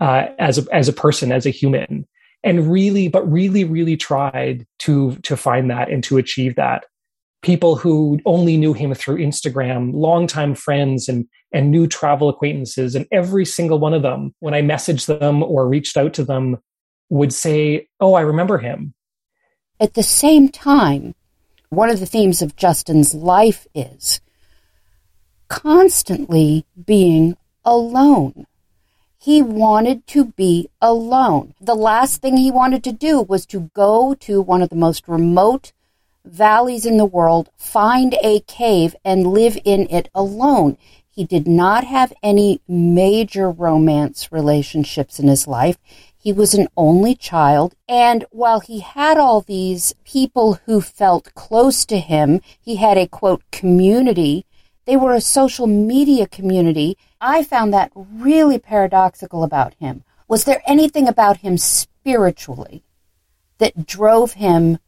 uh, 0.00 0.26
as 0.38 0.58
a, 0.58 0.74
as 0.74 0.88
a 0.88 0.92
person 0.92 1.30
as 1.30 1.46
a 1.46 1.50
human 1.50 2.06
and 2.42 2.70
really 2.70 3.08
but 3.08 3.30
really 3.30 3.64
really 3.64 3.96
tried 3.96 4.66
to 4.78 5.16
to 5.16 5.36
find 5.36 5.70
that 5.70 5.90
and 5.90 6.04
to 6.04 6.16
achieve 6.16 6.54
that 6.56 6.84
people 7.42 7.76
who 7.76 8.18
only 8.26 8.56
knew 8.56 8.72
him 8.72 8.94
through 8.94 9.18
Instagram, 9.18 9.92
longtime 9.94 10.54
friends 10.54 11.08
and, 11.08 11.26
and 11.52 11.70
new 11.70 11.86
travel 11.86 12.28
acquaintances. 12.28 12.94
And 12.94 13.06
every 13.10 13.44
single 13.44 13.78
one 13.78 13.94
of 13.94 14.02
them, 14.02 14.34
when 14.40 14.54
I 14.54 14.62
messaged 14.62 15.06
them 15.06 15.42
or 15.42 15.66
reached 15.68 15.96
out 15.96 16.14
to 16.14 16.24
them, 16.24 16.58
would 17.08 17.32
say, 17.32 17.88
Oh, 17.98 18.14
I 18.14 18.20
remember 18.20 18.58
him. 18.58 18.94
At 19.80 19.94
the 19.94 20.02
same 20.02 20.48
time, 20.48 21.14
one 21.70 21.88
of 21.88 22.00
the 22.00 22.06
themes 22.06 22.42
of 22.42 22.56
Justin's 22.56 23.14
life 23.14 23.66
is 23.74 24.20
constantly 25.48 26.66
being 26.86 27.36
alone. 27.64 28.46
He 29.18 29.42
wanted 29.42 30.06
to 30.08 30.26
be 30.26 30.68
alone. 30.80 31.54
The 31.60 31.74
last 31.74 32.22
thing 32.22 32.36
he 32.36 32.50
wanted 32.50 32.82
to 32.84 32.92
do 32.92 33.20
was 33.20 33.44
to 33.46 33.70
go 33.74 34.14
to 34.14 34.40
one 34.40 34.62
of 34.62 34.70
the 34.70 34.76
most 34.76 35.06
remote 35.08 35.72
valleys 36.24 36.86
in 36.86 36.96
the 36.96 37.04
world, 37.04 37.50
find 37.56 38.14
a 38.22 38.40
cave, 38.40 38.94
and 39.04 39.26
live 39.26 39.58
in 39.64 39.86
it 39.90 40.08
alone. 40.14 40.76
He 41.08 41.24
did 41.24 41.46
not 41.46 41.84
have 41.84 42.12
any 42.22 42.60
major 42.68 43.50
romance 43.50 44.30
relationships 44.32 45.18
in 45.18 45.28
his 45.28 45.46
life. 45.46 45.76
He 46.16 46.32
was 46.32 46.54
an 46.54 46.68
only 46.76 47.14
child, 47.14 47.74
and 47.88 48.24
while 48.30 48.60
he 48.60 48.80
had 48.80 49.18
all 49.18 49.40
these 49.40 49.94
people 50.04 50.60
who 50.66 50.80
felt 50.80 51.34
close 51.34 51.84
to 51.86 51.98
him, 51.98 52.40
he 52.60 52.76
had 52.76 52.98
a 52.98 53.08
quote 53.08 53.42
community. 53.50 54.44
They 54.84 54.96
were 54.96 55.14
a 55.14 55.20
social 55.20 55.66
media 55.66 56.26
community. 56.26 56.98
I 57.20 57.42
found 57.42 57.72
that 57.72 57.92
really 57.94 58.58
paradoxical 58.58 59.42
about 59.42 59.74
him. 59.74 60.04
Was 60.28 60.44
there 60.44 60.62
anything 60.66 61.08
about 61.08 61.38
him 61.38 61.58
spiritually 61.58 62.84
that 63.58 63.86
drove 63.86 64.34
him 64.34 64.78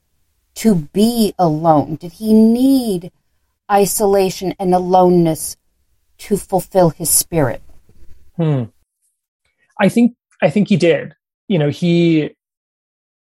to 0.56 0.74
be 0.74 1.34
alone? 1.38 1.96
Did 1.96 2.12
he 2.12 2.32
need 2.32 3.12
isolation 3.70 4.54
and 4.58 4.74
aloneness 4.74 5.56
to 6.18 6.36
fulfill 6.36 6.90
his 6.90 7.10
spirit? 7.10 7.62
Hmm. 8.36 8.64
I 9.80 9.88
think 9.88 10.14
I 10.42 10.50
think 10.50 10.68
he 10.68 10.76
did. 10.76 11.14
You 11.48 11.58
know, 11.58 11.68
he 11.68 12.36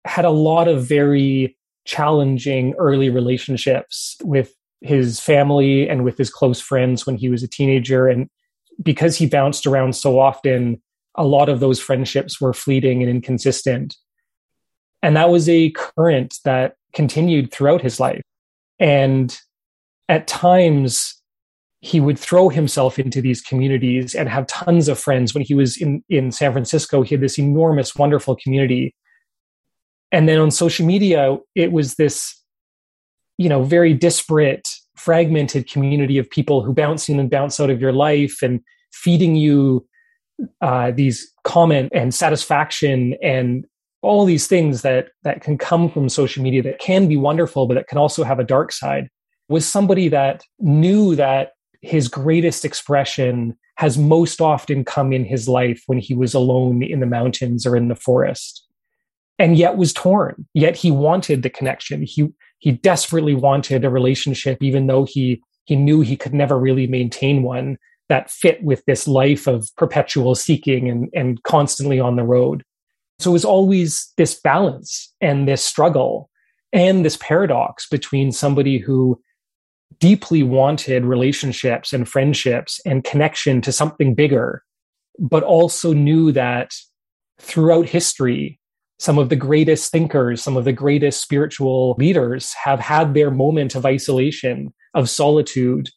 had 0.05 0.25
a 0.25 0.31
lot 0.31 0.69
of 0.69 0.87
very 0.87 1.57
challenging 1.85 2.75
early 2.79 3.11
relationships 3.11 4.17
with 4.23 4.55
his 4.81 5.21
family 5.21 5.89
and 5.89 6.05
with 6.05 6.19
his 6.19 6.31
close 6.31 6.61
friends 6.61 7.07
when 7.07 7.17
he 7.17 7.29
was 7.29 7.43
a 7.43 7.49
teenager 7.49 8.09
and 8.09 8.29
because 8.83 9.17
he 9.17 9.27
bounced 9.27 9.67
around 9.67 9.95
so 9.95 10.19
often 10.19 10.81
a 11.15 11.25
lot 11.25 11.49
of 11.49 11.61
those 11.61 11.81
friendships 11.81 12.41
were 12.41 12.53
fleeting 12.53 13.03
and 13.03 13.11
inconsistent 13.11 13.97
and 15.03 15.17
that 15.17 15.29
was 15.29 15.49
a 15.49 15.71
current 15.71 16.39
that 16.45 16.77
continued 16.93 17.53
throughout 17.53 17.83
his 17.83 17.99
life. 18.01 18.23
And 18.79 19.37
at 20.09 20.27
times, 20.27 21.23
he 21.81 22.01
would 22.01 22.19
throw 22.19 22.49
himself 22.49 22.99
into 22.99 23.21
these 23.21 23.41
communities 23.41 24.15
and 24.15 24.29
have 24.29 24.47
tons 24.47 24.89
of 24.89 24.99
friends. 24.99 25.35
When 25.35 25.43
he 25.43 25.55
was 25.55 25.77
in, 25.77 26.03
in 26.09 26.31
San 26.31 26.53
Francisco, 26.53 27.03
he 27.03 27.15
had 27.15 27.23
this 27.23 27.39
enormous, 27.39 27.97
wonderful 27.97 28.37
community. 28.37 28.95
And 30.13 30.29
then 30.29 30.39
on 30.39 30.53
social 30.53 30.87
media, 30.87 31.39
it 31.57 31.73
was 31.73 31.97
this, 31.97 32.41
you 33.37 33.49
know, 33.49 33.65
very 33.65 33.95
disparate, 33.95 34.69
fragmented 34.95 35.69
community 35.69 36.19
of 36.19 36.31
people 36.31 36.63
who 36.63 36.73
bounce 36.73 37.09
in 37.09 37.19
and 37.19 37.29
bounce 37.29 37.59
out 37.59 37.71
of 37.71 37.81
your 37.81 37.93
life 37.93 38.43
and 38.43 38.61
feeding 38.93 39.35
you 39.35 39.85
uh, 40.61 40.93
these 40.93 41.33
comment 41.45 41.91
and 41.93 42.15
satisfaction 42.15 43.17
and 43.23 43.65
all 44.03 44.25
these 44.25 44.47
things 44.47 44.83
that 44.83 45.09
that 45.23 45.41
can 45.41 45.57
come 45.57 45.91
from 45.91 46.09
social 46.09 46.43
media 46.43 46.63
that 46.63 46.79
can 46.79 47.09
be 47.09 47.17
wonderful 47.17 47.67
but 47.67 47.75
that 47.75 47.89
can 47.89 47.99
also 47.99 48.25
have 48.25 48.39
a 48.39 48.45
dark 48.45 48.73
side 48.73 49.09
was 49.49 49.67
somebody 49.67 50.09
that 50.09 50.45
knew 50.61 51.15
that 51.17 51.53
his 51.81 52.09
greatest 52.09 52.65
expression 52.65 53.57
has 53.77 53.99
most 53.99 54.41
often 54.41 54.85
come 54.85 55.13
in 55.13 55.25
his 55.25 55.49
life 55.49 55.83
when 55.87 55.99
he 55.99 56.15
was 56.15 56.35
alone 56.35 56.83
in 56.83 57.01
the 57.01 57.07
mountains 57.07 57.67
or 57.67 57.77
in 57.77 57.89
the 57.89 57.97
forest 57.97 58.67
and 59.43 59.59
yet 59.59 59.77
was 59.77 59.93
torn. 59.93 60.47
Yet 60.55 60.77
he 60.77 60.91
wanted 60.91 61.43
the 61.43 61.51
connection. 61.51 62.03
He 62.03 62.29
he 62.59 62.71
desperately 62.71 63.35
wanted 63.35 63.85
a 63.85 63.91
relationship 63.91 64.63
even 64.63 64.87
though 64.87 65.05
he 65.05 65.43
he 65.65 65.77
knew 65.77 66.01
he 66.01 66.17
could 66.17 66.33
never 66.33 66.59
really 66.59 66.87
maintain 66.87 67.43
one 67.43 67.77
that 68.09 68.31
fit 68.31 68.63
with 68.63 68.85
this 68.85 69.09
life 69.09 69.47
of 69.47 69.69
perpetual 69.77 70.35
seeking 70.35 70.89
and 70.89 71.09
and 71.13 71.43
constantly 71.43 71.99
on 71.99 72.17
the 72.17 72.25
road 72.25 72.63
so 73.23 73.31
it 73.31 73.35
was 73.35 73.45
always 73.45 74.13
this 74.17 74.41
balance 74.41 75.13
and 75.21 75.47
this 75.47 75.65
struggle 75.65 76.31
and 76.73 77.05
this 77.05 77.17
paradox 77.19 77.89
between 77.89 78.33
somebody 78.33 78.79
who 78.79 79.21
deeply 79.99 80.43
wanted 80.43 81.05
relationships 81.05 81.93
and 81.93 82.09
friendships 82.09 82.81
and 82.85 83.05
connection 83.05 83.61
to 83.61 83.73
something 83.73 84.15
bigger, 84.15 84.63
but 85.19 85.43
also 85.43 85.93
knew 85.93 86.33
that 86.33 86.73
throughout 87.39 87.87
history, 87.87 88.59
some 88.99 89.19
of 89.19 89.29
the 89.29 89.37
greatest 89.37 89.91
thinkers, 89.91 90.43
some 90.43 90.57
of 90.57 90.65
the 90.65 90.73
greatest 90.73 91.23
spiritual 91.23 91.95
leaders 91.99 92.55
have 92.55 92.81
had 92.81 93.15
their 93.15 93.31
moment 93.31 93.75
of 93.75 93.85
isolation, 93.85 94.73
of 94.95 95.11
solitude 95.11 95.89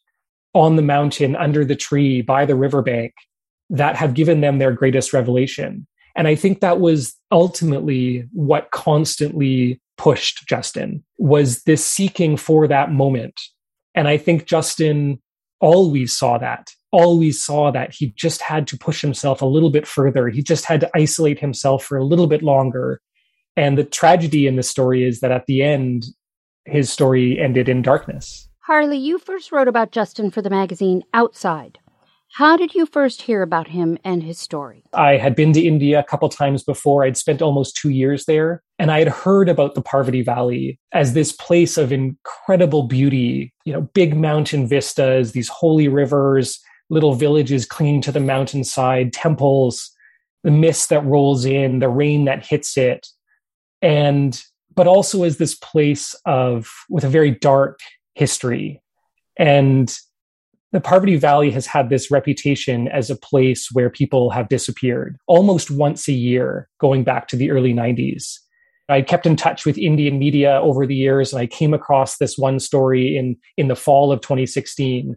on 0.53 0.75
the 0.75 0.82
mountain, 0.82 1.36
under 1.36 1.65
the 1.65 1.75
tree, 1.75 2.22
by 2.22 2.46
the 2.46 2.55
riverbank 2.55 3.13
that 3.70 3.96
have 3.96 4.13
given 4.13 4.41
them 4.41 4.58
their 4.58 4.72
greatest 4.72 5.13
revelation. 5.13 5.88
And 6.15 6.27
I 6.27 6.36
think 6.36 6.62
that 6.62 6.79
was 6.79 7.15
ultimately 7.31 8.27
what 8.31 8.72
constantly 8.72 9.81
pushed 9.98 10.48
Justin 10.48 11.03
was 11.17 11.63
this 11.63 11.86
seeking 11.86 12.38
for 12.38 12.67
that 12.67 12.91
moment. 12.91 13.39
And 13.93 14.07
I 14.07 14.17
think 14.17 14.45
Justin 14.45 15.22
always 15.62 16.17
saw 16.17 16.38
that, 16.38 16.72
always 16.91 17.43
saw 17.43 17.72
that 17.72 17.93
he 17.93 18.13
just 18.15 18.41
had 18.41 18.67
to 18.67 18.77
push 18.77 19.01
himself 19.01 19.41
a 19.41 19.45
little 19.45 19.69
bit 19.69 19.88
further. 19.88 20.29
He 20.29 20.41
just 20.41 20.65
had 20.65 20.81
to 20.81 20.89
isolate 20.95 21.39
himself 21.39 21.84
for 21.84 21.98
a 21.98 22.05
little 22.05 22.27
bit 22.27 22.43
longer. 22.43 23.01
And 23.57 23.77
the 23.77 23.86
tragedy 23.86 24.48
in 24.48 24.57
the 24.57 24.63
story 24.63 25.03
is 25.05 25.22
that 25.22 25.31
at 25.31 25.45
the 25.45 25.62
end, 25.62 26.05
his 26.65 26.91
story 26.91 27.39
ended 27.39 27.69
in 27.69 27.81
darkness. 27.81 28.50
Harley, 28.60 28.98
you 28.98 29.19
first 29.19 29.51
wrote 29.51 29.67
about 29.67 29.91
Justin 29.91 30.31
for 30.31 30.41
the 30.41 30.50
magazine 30.50 31.03
Outside. 31.13 31.79
How 32.36 32.58
did 32.58 32.75
you 32.75 32.86
first 32.86 33.22
hear 33.22 33.42
about 33.44 33.70
him 33.70 33.98
and 34.04 34.22
his 34.22 34.38
story? 34.38 34.84
I 34.92 35.15
had 35.15 35.38
been 35.38 35.54
to 35.54 35.62
India 35.62 36.01
a 36.01 36.04
couple 36.04 36.27
times 36.27 36.63
before. 36.63 37.06
I'd 37.06 37.15
spent 37.15 37.42
almost 37.42 37.77
two 37.77 37.92
years 37.92 38.25
there, 38.25 38.62
and 38.77 38.92
I 38.92 39.00
had 39.00 39.08
heard 39.08 39.48
about 39.48 39.74
the 39.74 39.82
Parvati 39.82 40.22
Valley 40.22 40.77
as 40.92 41.13
this 41.13 41.32
place 41.32 41.77
of 41.77 41.94
incredible 41.94 42.84
beauty, 42.84 43.54
you 43.63 43.72
know, 43.72 43.84
big 43.94 44.18
mountain 44.18 44.68
vistas, 44.68 45.32
these 45.32 45.48
holy 45.48 45.88
rivers, 45.88 46.60
little 46.89 47.13
villages 47.13 47.65
clinging 47.65 48.01
to 48.01 48.12
the 48.12 48.20
mountainside, 48.20 49.13
temples, 49.13 49.89
the 50.44 50.51
mist 50.51 50.89
that 50.89 51.06
rolls 51.06 51.46
in, 51.46 51.80
the 51.80 51.88
rain 51.88 52.25
that 52.25 52.46
hits 52.46 52.75
it. 52.75 53.08
And, 53.82 54.44
but 54.75 54.88
also 54.88 55.24
as 55.24 55.38
this 55.38 55.56
place 55.56 56.13
of, 56.25 56.70
with 56.89 57.06
a 57.06 57.10
very 57.10 57.32
dark 57.32 57.80
history. 58.13 58.82
And 59.38 59.98
the 60.75 60.82
Parvati 60.82 61.15
Valley 61.15 61.51
has 61.51 61.65
had 61.65 61.89
this 61.89 62.12
reputation 62.12 62.89
as 62.89 63.10
a 63.10 63.15
place 63.15 63.70
where 63.72 63.89
people 63.89 64.29
have 64.32 64.50
disappeared 64.50 65.17
almost 65.25 65.72
once 65.72 66.10
a 66.10 66.12
year, 66.12 66.67
going 66.82 67.05
back 67.05 67.29
to 67.29 67.38
the 67.38 67.50
early 67.50 67.74
90s. 67.74 68.39
I 68.89 69.01
kept 69.01 69.25
in 69.25 69.38
touch 69.38 69.65
with 69.65 69.77
Indian 69.77 70.20
media 70.20 70.60
over 70.60 70.86
the 70.86 70.94
years, 70.94 71.32
and 71.32 71.41
I 71.41 71.48
came 71.48 71.74
across 71.74 72.17
this 72.17 72.38
one 72.38 72.60
story 72.60 73.15
in, 73.15 73.38
in 73.55 73.70
the 73.70 73.75
fall 73.77 74.12
of 74.12 74.20
2016 74.20 75.15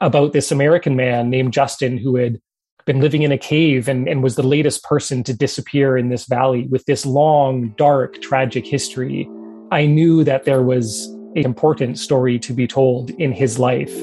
about 0.00 0.32
this 0.32 0.50
American 0.50 0.96
man 0.96 1.30
named 1.30 1.52
Justin 1.52 1.98
who 1.98 2.16
had 2.16 2.40
been 2.84 3.00
living 3.00 3.22
in 3.22 3.30
a 3.30 3.38
cave 3.38 3.86
and, 3.88 4.08
and 4.08 4.24
was 4.24 4.34
the 4.34 4.42
latest 4.42 4.82
person 4.82 5.22
to 5.22 5.32
disappear 5.32 5.96
in 5.96 6.08
this 6.08 6.24
valley 6.24 6.66
with 6.68 6.84
this 6.86 7.06
long, 7.06 7.68
dark, 7.78 8.20
tragic 8.20 8.66
history, 8.66 9.30
I 9.70 9.86
knew 9.86 10.24
that 10.24 10.46
there 10.46 10.62
was 10.62 11.06
an 11.36 11.44
important 11.44 11.96
story 11.96 12.40
to 12.40 12.52
be 12.52 12.66
told 12.66 13.10
in 13.10 13.30
his 13.30 13.60
life. 13.60 13.96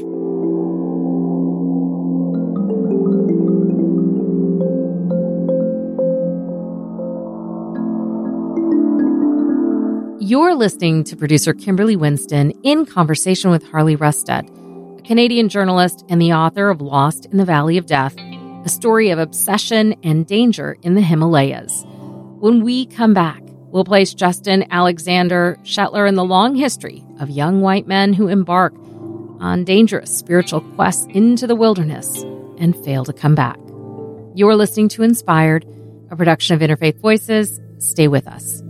You're 10.33 10.55
listening 10.55 11.03
to 11.03 11.15
producer 11.15 11.53
Kimberly 11.53 11.95
Winston 11.95 12.53
in 12.63 12.87
conversation 12.87 13.51
with 13.51 13.63
Harley 13.65 13.95
Rusted, 13.95 14.49
a 14.49 15.01
Canadian 15.03 15.47
journalist 15.47 16.03
and 16.09 16.19
the 16.19 16.33
author 16.33 16.71
of 16.71 16.81
Lost 16.81 17.27
in 17.27 17.37
the 17.37 17.45
Valley 17.45 17.77
of 17.77 17.85
Death, 17.85 18.15
a 18.65 18.67
story 18.67 19.11
of 19.11 19.19
obsession 19.19 19.93
and 20.01 20.25
danger 20.25 20.75
in 20.81 20.95
the 20.95 21.03
Himalayas. 21.03 21.85
When 21.85 22.63
we 22.63 22.87
come 22.87 23.13
back, 23.13 23.43
we'll 23.45 23.83
place 23.83 24.15
Justin 24.15 24.65
Alexander 24.71 25.59
Shetler 25.61 26.09
in 26.09 26.15
the 26.15 26.25
long 26.25 26.55
history 26.55 27.03
of 27.19 27.29
young 27.29 27.61
white 27.61 27.85
men 27.85 28.11
who 28.11 28.27
embark 28.27 28.73
on 29.39 29.63
dangerous 29.65 30.17
spiritual 30.17 30.61
quests 30.61 31.05
into 31.11 31.45
the 31.45 31.55
wilderness 31.55 32.23
and 32.57 32.75
fail 32.83 33.05
to 33.05 33.13
come 33.13 33.35
back. 33.35 33.59
You're 34.33 34.55
listening 34.55 34.89
to 34.89 35.03
Inspired, 35.03 35.63
a 36.09 36.15
production 36.15 36.55
of 36.55 36.67
Interfaith 36.67 36.99
Voices. 36.99 37.59
Stay 37.77 38.07
with 38.07 38.27
us. 38.27 38.62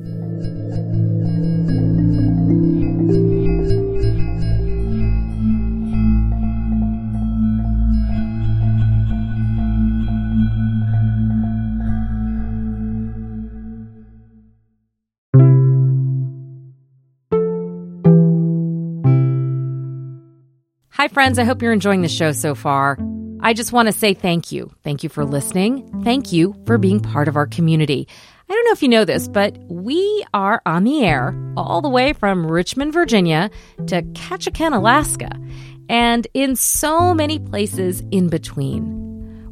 Hi, 21.03 21.09
friends. 21.09 21.37
I 21.37 21.43
hope 21.43 21.61
you're 21.61 21.73
enjoying 21.73 22.01
the 22.01 22.07
show 22.07 22.31
so 22.31 22.55
far. 22.55 22.97
I 23.41 23.51
just 23.51 23.73
want 23.73 23.89
to 23.89 23.91
say 23.91 24.13
thank 24.13 24.53
you. 24.53 24.71
Thank 24.85 25.03
you 25.03 25.09
for 25.09 25.25
listening. 25.25 26.01
Thank 26.01 26.31
you 26.31 26.55
for 26.65 26.77
being 26.77 27.01
part 27.01 27.27
of 27.27 27.35
our 27.35 27.45
community. 27.45 28.07
I 28.49 28.53
don't 28.53 28.63
know 28.63 28.71
if 28.71 28.81
you 28.81 28.87
know 28.87 29.03
this, 29.03 29.27
but 29.27 29.57
we 29.67 30.23
are 30.33 30.61
on 30.65 30.85
the 30.85 31.03
air 31.03 31.37
all 31.57 31.81
the 31.81 31.89
way 31.89 32.13
from 32.13 32.47
Richmond, 32.47 32.93
Virginia 32.93 33.51
to 33.87 34.01
Ketchikan, 34.01 34.73
Alaska, 34.73 35.29
and 35.89 36.25
in 36.33 36.55
so 36.55 37.13
many 37.13 37.37
places 37.37 38.01
in 38.11 38.29
between. 38.29 39.02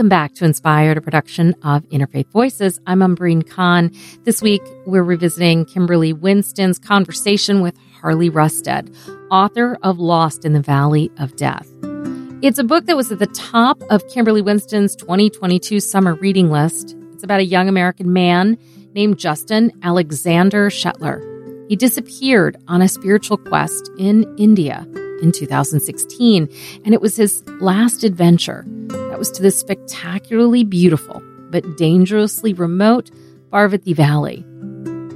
Welcome 0.00 0.08
back 0.08 0.32
to 0.36 0.46
Inspired, 0.46 0.96
a 0.96 1.02
production 1.02 1.54
of 1.62 1.86
Interfaith 1.90 2.32
Voices. 2.32 2.80
I'm 2.86 3.00
Umbreen 3.00 3.46
Khan. 3.46 3.90
This 4.24 4.40
week, 4.40 4.62
we're 4.86 5.02
revisiting 5.02 5.66
Kimberly 5.66 6.14
Winston's 6.14 6.78
conversation 6.78 7.60
with 7.60 7.76
Harley 8.00 8.30
Rusted, 8.30 8.96
author 9.30 9.76
of 9.82 9.98
Lost 9.98 10.46
in 10.46 10.54
the 10.54 10.62
Valley 10.62 11.12
of 11.18 11.36
Death. 11.36 11.68
It's 12.40 12.58
a 12.58 12.64
book 12.64 12.86
that 12.86 12.96
was 12.96 13.12
at 13.12 13.18
the 13.18 13.26
top 13.26 13.82
of 13.90 14.08
Kimberly 14.08 14.40
Winston's 14.40 14.96
2022 14.96 15.80
summer 15.80 16.14
reading 16.14 16.50
list. 16.50 16.96
It's 17.12 17.22
about 17.22 17.40
a 17.40 17.44
young 17.44 17.68
American 17.68 18.10
man 18.10 18.56
named 18.94 19.18
Justin 19.18 19.70
Alexander 19.82 20.70
Shetler. 20.70 21.20
He 21.68 21.76
disappeared 21.76 22.56
on 22.68 22.80
a 22.80 22.88
spiritual 22.88 23.36
quest 23.36 23.90
in 23.98 24.24
India 24.38 24.86
in 25.20 25.30
2016, 25.30 26.48
and 26.86 26.94
it 26.94 27.02
was 27.02 27.16
his 27.16 27.46
last 27.60 28.02
adventure. 28.02 28.64
Was 29.20 29.30
to 29.32 29.42
the 29.42 29.50
spectacularly 29.50 30.64
beautiful 30.64 31.22
but 31.50 31.76
dangerously 31.76 32.54
remote 32.54 33.10
Parvati 33.50 33.92
Valley. 33.92 34.42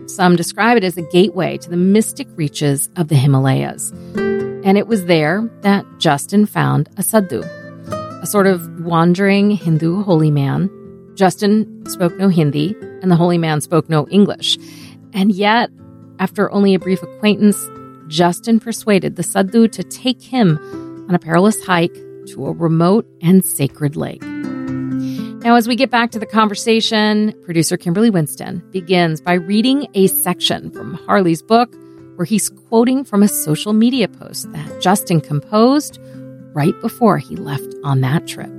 Some 0.09 0.37
describe 0.37 0.77
it 0.77 0.85
as 0.85 0.99
a 0.99 1.09
gateway 1.09 1.57
to 1.57 1.71
the 1.71 1.79
mystic 1.79 2.29
reaches 2.37 2.90
of 2.97 3.09
the 3.09 3.14
Himalayas. 3.14 3.93
And 4.62 4.77
it 4.77 4.88
was 4.88 5.07
there 5.07 5.51
that 5.62 5.87
Justin 5.97 6.45
found 6.45 6.90
a 6.99 7.03
sadhu, 7.03 7.45
a 8.21 8.27
sort 8.27 8.47
of 8.47 8.85
wandering 8.85 9.53
Hindu 9.53 10.03
holy 10.03 10.31
man. 10.31 10.69
Justin 11.14 11.87
spoke 11.87 12.14
no 12.19 12.29
Hindi, 12.29 12.77
and 13.01 13.11
the 13.11 13.17
holy 13.17 13.38
man 13.38 13.62
spoke 13.62 13.88
no 13.88 14.07
English. 14.09 14.59
And 15.14 15.33
yet, 15.35 15.71
after 16.19 16.53
only 16.53 16.75
a 16.75 16.79
brief 16.79 17.03
acquaintance, 17.03 17.57
Justin 18.09 18.61
persuaded 18.61 19.17
the 19.17 19.23
sadhu 19.23 19.67
to 19.69 19.83
take 19.83 20.21
him 20.21 20.59
on 21.09 21.14
a 21.14 21.19
perilous 21.19 21.64
hike 21.64 21.97
to 22.29 22.47
a 22.47 22.53
remote 22.53 23.07
and 23.23 23.45
sacred 23.45 23.97
lake. 23.97 24.23
Now, 24.23 25.57
as 25.57 25.69
we 25.69 25.77
get 25.77 25.91
back 25.91 26.11
to 26.13 26.19
the 26.19 26.27
conversation, 26.27 27.35
producer 27.43 27.77
Kimberly 27.77 28.09
Winston 28.09 28.63
begins 28.71 29.21
by 29.21 29.35
reading 29.35 29.89
a 29.95 30.07
section 30.07 30.71
from 30.71 30.95
Harley's 31.07 31.43
book 31.43 31.75
where 32.17 32.25
he's 32.25 32.49
quoting 32.49 33.05
from 33.05 33.23
a 33.23 33.29
social 33.29 33.73
media 33.73 34.09
post 34.09 34.51
that 34.53 34.81
Justin 34.81 35.21
composed 35.21 35.99
right 36.55 36.79
before 36.81 37.19
he 37.19 37.37
left 37.37 37.75
on 37.85 38.01
that 38.01 38.27
trip. 38.27 38.51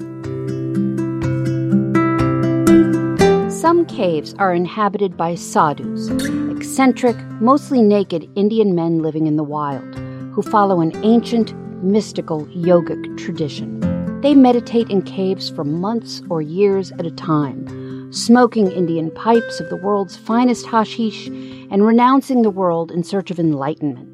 Some 3.51 3.86
caves 3.88 4.36
are 4.38 4.54
inhabited 4.54 5.17
by 5.17 5.34
sadhus, 5.34 6.10
eccentric, 6.56 7.15
mostly 7.41 7.82
naked 7.82 8.30
Indian 8.36 8.75
men 8.75 8.99
living 8.99 9.25
in 9.25 9.38
the 9.38 9.43
wild, 9.43 9.95
who 10.34 10.43
follow 10.43 10.82
an 10.82 10.91
ancient, 11.04 11.51
mystical 11.83 12.45
yogic 12.47 13.17
tradition. 13.17 13.79
They 14.21 14.33
meditate 14.33 14.89
in 14.89 15.01
caves 15.01 15.49
for 15.49 15.63
months 15.63 16.21
or 16.29 16.41
years 16.41 16.91
at 16.93 17.05
a 17.05 17.11
time, 17.11 18.11
smoking 18.11 18.71
Indian 18.71 19.11
pipes 19.11 19.59
of 19.59 19.69
the 19.69 19.75
world's 19.75 20.17
finest 20.17 20.65
hashish 20.65 21.27
and 21.27 21.85
renouncing 21.85 22.41
the 22.41 22.49
world 22.49 22.91
in 22.91 23.03
search 23.03 23.29
of 23.29 23.39
enlightenment. 23.39 24.11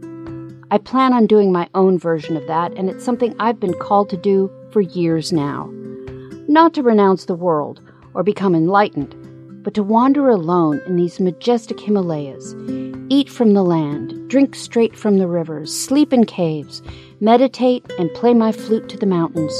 I 0.72 0.78
plan 0.78 1.14
on 1.14 1.28
doing 1.28 1.52
my 1.52 1.70
own 1.76 2.00
version 2.00 2.38
of 2.38 2.48
that, 2.48 2.74
and 2.74 2.90
it's 2.90 3.04
something 3.04 3.36
I've 3.40 3.60
been 3.60 3.74
called 3.74 4.10
to 4.10 4.18
do 4.18 4.50
for 4.72 4.82
years 4.82 5.32
now. 5.32 5.70
Not 6.48 6.74
to 6.74 6.84
renounce 6.84 7.26
the 7.26 7.36
world 7.36 7.82
or 8.14 8.24
become 8.24 8.56
enlightened, 8.56 9.16
but 9.64 9.74
to 9.76 9.84
wander 9.84 10.30
alone 10.30 10.82
in 10.86 10.96
these 10.96 11.20
majestic 11.20 11.80
Himalayas, 11.80 12.56
eat 13.10 13.30
from 13.30 13.54
the 13.54 13.64
land, 13.64 14.30
drink 14.30 14.56
straight 14.56 14.96
from 14.96 15.18
the 15.18 15.28
rivers, 15.28 15.74
sleep 15.78 16.14
in 16.14 16.26
caves, 16.26 16.82
meditate, 17.22 17.86
and 17.98 18.14
play 18.14 18.34
my 18.34 18.52
flute 18.52 18.90
to 18.90 18.98
the 18.98 19.06
mountains, 19.06 19.54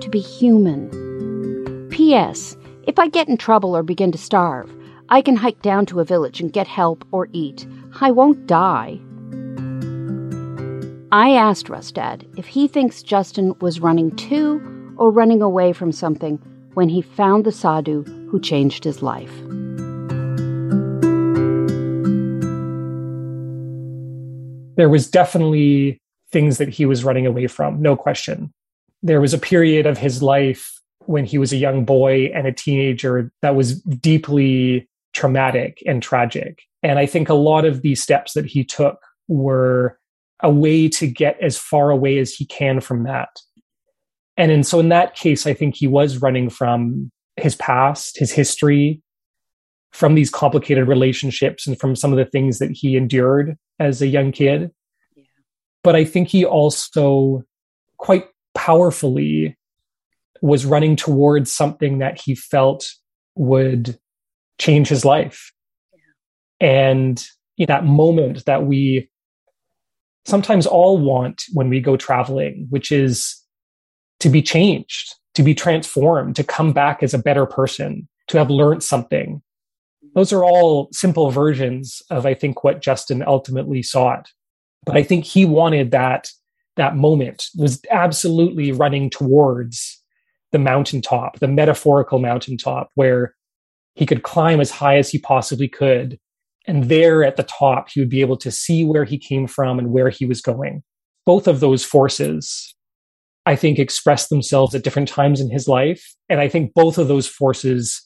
to 0.00 0.08
be 0.10 0.20
human. 0.20 1.88
P.S. 1.90 2.56
If 2.84 2.98
I 2.98 3.08
get 3.08 3.28
in 3.28 3.36
trouble 3.36 3.76
or 3.76 3.82
begin 3.82 4.12
to 4.12 4.18
starve, 4.18 4.70
I 5.08 5.22
can 5.22 5.34
hike 5.34 5.62
down 5.62 5.86
to 5.86 6.00
a 6.00 6.04
village 6.04 6.40
and 6.40 6.52
get 6.52 6.68
help 6.68 7.04
or 7.10 7.28
eat. 7.32 7.66
I 8.00 8.10
won't 8.10 8.46
die. 8.46 9.00
I 11.10 11.30
asked 11.30 11.70
Rusted 11.70 12.28
if 12.36 12.46
he 12.46 12.68
thinks 12.68 13.02
Justin 13.02 13.54
was 13.60 13.80
running 13.80 14.14
to 14.16 14.94
or 14.98 15.10
running 15.10 15.40
away 15.40 15.72
from 15.72 15.90
something 15.90 16.36
when 16.74 16.90
he 16.90 17.00
found 17.00 17.46
the 17.46 17.52
sadhu 17.52 18.04
who 18.30 18.38
changed 18.38 18.84
his 18.84 19.02
life. 19.02 19.34
There 24.76 24.90
was 24.90 25.10
definitely 25.10 26.00
things 26.30 26.58
that 26.58 26.68
he 26.68 26.86
was 26.86 27.04
running 27.04 27.26
away 27.26 27.46
from, 27.46 27.80
no 27.80 27.96
question. 27.96 28.52
There 29.02 29.20
was 29.20 29.32
a 29.32 29.38
period 29.38 29.86
of 29.86 29.98
his 29.98 30.22
life 30.22 30.80
when 31.06 31.24
he 31.24 31.38
was 31.38 31.52
a 31.52 31.56
young 31.56 31.84
boy 31.84 32.26
and 32.34 32.46
a 32.46 32.52
teenager 32.52 33.32
that 33.40 33.56
was 33.56 33.80
deeply 33.82 34.88
traumatic 35.14 35.82
and 35.86 36.02
tragic. 36.02 36.62
And 36.82 36.98
I 36.98 37.06
think 37.06 37.28
a 37.28 37.34
lot 37.34 37.64
of 37.64 37.82
these 37.82 38.02
steps 38.02 38.34
that 38.34 38.46
he 38.46 38.64
took 38.64 38.98
were 39.26 39.98
a 40.42 40.50
way 40.50 40.88
to 40.88 41.06
get 41.06 41.40
as 41.40 41.58
far 41.58 41.90
away 41.90 42.18
as 42.18 42.32
he 42.32 42.44
can 42.44 42.80
from 42.80 43.04
that. 43.04 43.30
And 44.36 44.52
in, 44.52 44.62
so 44.62 44.78
in 44.78 44.88
that 44.90 45.16
case, 45.16 45.46
I 45.46 45.54
think 45.54 45.74
he 45.74 45.88
was 45.88 46.22
running 46.22 46.48
from 46.50 47.10
his 47.36 47.56
past, 47.56 48.18
his 48.18 48.30
history, 48.30 49.02
from 49.90 50.14
these 50.14 50.30
complicated 50.30 50.86
relationships 50.86 51.66
and 51.66 51.78
from 51.80 51.96
some 51.96 52.12
of 52.12 52.18
the 52.18 52.24
things 52.24 52.58
that 52.58 52.70
he 52.70 52.96
endured 52.96 53.56
as 53.80 54.00
a 54.02 54.06
young 54.06 54.30
kid. 54.30 54.70
But 55.82 55.96
I 55.96 56.04
think 56.04 56.28
he 56.28 56.44
also 56.44 57.44
quite 57.98 58.26
powerfully 58.54 59.56
was 60.42 60.66
running 60.66 60.96
towards 60.96 61.52
something 61.52 61.98
that 61.98 62.20
he 62.20 62.34
felt 62.34 62.88
would 63.34 63.98
change 64.58 64.88
his 64.88 65.04
life. 65.04 65.52
Yeah. 65.92 66.68
And 66.68 67.24
that 67.66 67.84
moment 67.84 68.44
that 68.44 68.64
we 68.64 69.08
sometimes 70.26 70.66
all 70.66 70.98
want 70.98 71.42
when 71.52 71.68
we 71.68 71.80
go 71.80 71.96
traveling, 71.96 72.66
which 72.70 72.92
is 72.92 73.36
to 74.20 74.28
be 74.28 74.42
changed, 74.42 75.14
to 75.34 75.42
be 75.42 75.54
transformed, 75.54 76.36
to 76.36 76.44
come 76.44 76.72
back 76.72 77.02
as 77.02 77.14
a 77.14 77.18
better 77.18 77.46
person, 77.46 78.08
to 78.28 78.38
have 78.38 78.50
learned 78.50 78.82
something. 78.82 79.40
Those 80.14 80.32
are 80.32 80.44
all 80.44 80.88
simple 80.92 81.30
versions 81.30 82.02
of, 82.10 82.26
I 82.26 82.34
think, 82.34 82.64
what 82.64 82.82
Justin 82.82 83.22
ultimately 83.26 83.82
sought. 83.82 84.28
But 84.88 84.96
I 84.96 85.02
think 85.02 85.24
he 85.24 85.44
wanted 85.44 85.90
that, 85.90 86.28
that 86.76 86.96
moment 86.96 87.46
was 87.56 87.80
absolutely 87.90 88.72
running 88.72 89.10
towards 89.10 90.02
the 90.50 90.58
mountaintop, 90.58 91.38
the 91.40 91.46
metaphorical 91.46 92.18
mountaintop, 92.18 92.88
where 92.94 93.34
he 93.94 94.06
could 94.06 94.22
climb 94.22 94.60
as 94.60 94.70
high 94.70 94.96
as 94.96 95.10
he 95.10 95.18
possibly 95.18 95.68
could. 95.68 96.18
And 96.66 96.84
there 96.84 97.22
at 97.22 97.36
the 97.36 97.42
top, 97.42 97.90
he 97.90 98.00
would 98.00 98.08
be 98.08 98.22
able 98.22 98.38
to 98.38 98.50
see 98.50 98.84
where 98.84 99.04
he 99.04 99.18
came 99.18 99.46
from 99.46 99.78
and 99.78 99.90
where 99.90 100.08
he 100.08 100.24
was 100.24 100.40
going. 100.40 100.82
Both 101.26 101.46
of 101.46 101.60
those 101.60 101.84
forces, 101.84 102.74
I 103.44 103.56
think, 103.56 103.78
expressed 103.78 104.30
themselves 104.30 104.74
at 104.74 104.84
different 104.84 105.08
times 105.08 105.40
in 105.40 105.50
his 105.50 105.68
life. 105.68 106.14
And 106.30 106.40
I 106.40 106.48
think 106.48 106.72
both 106.72 106.96
of 106.96 107.08
those 107.08 107.26
forces 107.26 108.02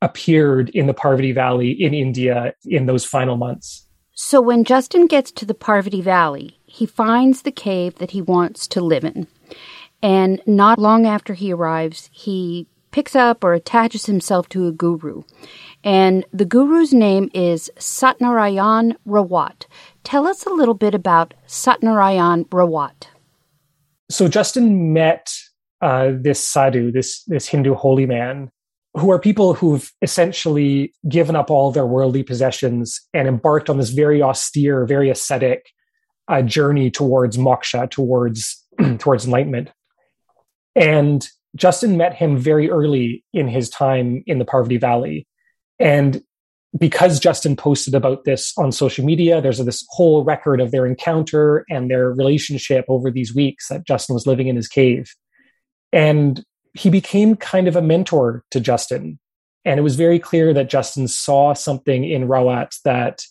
appeared 0.00 0.70
in 0.70 0.86
the 0.86 0.94
Parvati 0.94 1.32
Valley 1.32 1.70
in 1.70 1.92
India 1.92 2.54
in 2.64 2.86
those 2.86 3.04
final 3.04 3.36
months. 3.36 3.83
So 4.14 4.40
when 4.40 4.62
Justin 4.62 5.06
gets 5.06 5.32
to 5.32 5.44
the 5.44 5.54
Parvati 5.54 6.00
Valley, 6.00 6.60
he 6.66 6.86
finds 6.86 7.42
the 7.42 7.50
cave 7.50 7.96
that 7.96 8.12
he 8.12 8.22
wants 8.22 8.68
to 8.68 8.80
live 8.80 9.04
in. 9.04 9.26
And 10.02 10.40
not 10.46 10.78
long 10.78 11.04
after 11.04 11.34
he 11.34 11.52
arrives, 11.52 12.10
he 12.12 12.68
picks 12.92 13.16
up 13.16 13.42
or 13.42 13.54
attaches 13.54 14.06
himself 14.06 14.48
to 14.50 14.68
a 14.68 14.72
guru. 14.72 15.24
And 15.82 16.24
the 16.32 16.44
guru's 16.44 16.94
name 16.94 17.28
is 17.34 17.68
Satnarayan 17.76 18.96
Rawat. 19.04 19.66
Tell 20.04 20.28
us 20.28 20.46
a 20.46 20.50
little 20.50 20.74
bit 20.74 20.94
about 20.94 21.34
Satnarayan 21.48 22.44
Rawat. 22.50 23.08
So 24.10 24.28
Justin 24.28 24.92
met 24.92 25.34
uh, 25.80 26.12
this 26.20 26.38
sadhu, 26.38 26.92
this 26.92 27.24
this 27.24 27.48
Hindu 27.48 27.74
holy 27.74 28.06
man, 28.06 28.52
who 28.96 29.10
are 29.10 29.18
people 29.18 29.54
who've 29.54 29.90
essentially 30.02 30.94
given 31.08 31.34
up 31.34 31.50
all 31.50 31.72
their 31.72 31.86
worldly 31.86 32.22
possessions 32.22 33.00
and 33.12 33.26
embarked 33.26 33.68
on 33.68 33.78
this 33.78 33.90
very 33.90 34.22
austere, 34.22 34.86
very 34.86 35.10
ascetic 35.10 35.66
uh, 36.28 36.42
journey 36.42 36.90
towards 36.90 37.36
moksha, 37.36 37.90
towards 37.90 38.64
towards 38.98 39.24
enlightenment. 39.24 39.70
And 40.76 41.26
Justin 41.56 41.96
met 41.96 42.14
him 42.14 42.36
very 42.36 42.70
early 42.70 43.24
in 43.32 43.48
his 43.48 43.70
time 43.70 44.22
in 44.26 44.38
the 44.38 44.44
Parvati 44.44 44.78
Valley. 44.78 45.26
And 45.78 46.22
because 46.76 47.20
Justin 47.20 47.54
posted 47.54 47.94
about 47.94 48.24
this 48.24 48.52
on 48.58 48.72
social 48.72 49.04
media, 49.04 49.40
there's 49.40 49.58
this 49.58 49.86
whole 49.90 50.24
record 50.24 50.60
of 50.60 50.72
their 50.72 50.86
encounter 50.86 51.64
and 51.70 51.88
their 51.88 52.10
relationship 52.10 52.84
over 52.88 53.10
these 53.10 53.34
weeks 53.34 53.68
that 53.68 53.86
Justin 53.86 54.14
was 54.14 54.26
living 54.26 54.48
in 54.48 54.56
his 54.56 54.66
cave. 54.66 55.12
And 55.92 56.44
he 56.74 56.90
became 56.90 57.36
kind 57.36 57.68
of 57.68 57.76
a 57.76 57.82
mentor 57.82 58.44
to 58.50 58.60
Justin. 58.60 59.18
And 59.64 59.78
it 59.78 59.82
was 59.82 59.96
very 59.96 60.18
clear 60.18 60.52
that 60.52 60.68
Justin 60.68 61.08
saw 61.08 61.54
something 61.54 62.04
in 62.04 62.28
Rawat 62.28 62.76
that 62.84 63.22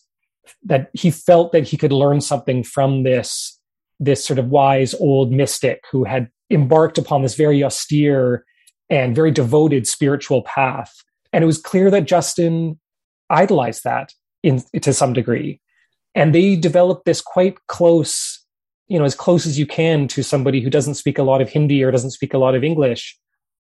that 0.64 0.90
he 0.94 1.12
felt 1.12 1.52
that 1.52 1.68
he 1.68 1.78
could 1.78 1.94
learn 1.94 2.20
something 2.20 2.64
from 2.64 3.04
this 3.04 3.60
this 4.00 4.26
sort 4.26 4.40
of 4.40 4.50
wise 4.50 4.94
old 4.96 5.32
mystic 5.32 5.84
who 5.92 6.04
had 6.04 6.30
embarked 6.50 6.98
upon 6.98 7.22
this 7.22 7.36
very 7.36 7.64
austere 7.64 8.44
and 8.90 9.16
very 9.16 9.32
devoted 9.32 9.88
spiritual 9.88 10.42
path. 10.44 10.92
And 11.32 11.44
it 11.44 11.48
was 11.48 11.62
clear 11.62 11.90
that 11.92 12.06
Justin 12.06 12.80
idolized 13.30 13.84
that 13.84 14.12
in, 14.42 14.62
to 14.82 14.94
some 14.94 15.14
degree. 15.14 15.62
And 16.16 16.34
they 16.34 16.56
developed 16.56 17.06
this 17.06 17.22
quite 17.22 17.56
close, 17.68 18.44
you 18.88 19.00
know, 19.00 19.06
as 19.06 19.16
close 19.16 19.46
as 19.46 19.58
you 19.58 19.66
can 19.66 20.08
to 20.10 20.22
somebody 20.22 20.62
who 20.62 20.70
doesn't 20.70 20.96
speak 20.96 21.18
a 21.18 21.24
lot 21.24 21.42
of 21.42 21.50
Hindi 21.50 21.84
or 21.84 21.92
doesn't 21.92 22.12
speak 22.12 22.34
a 22.34 22.38
lot 22.38 22.56
of 22.56 22.64
English 22.64 23.18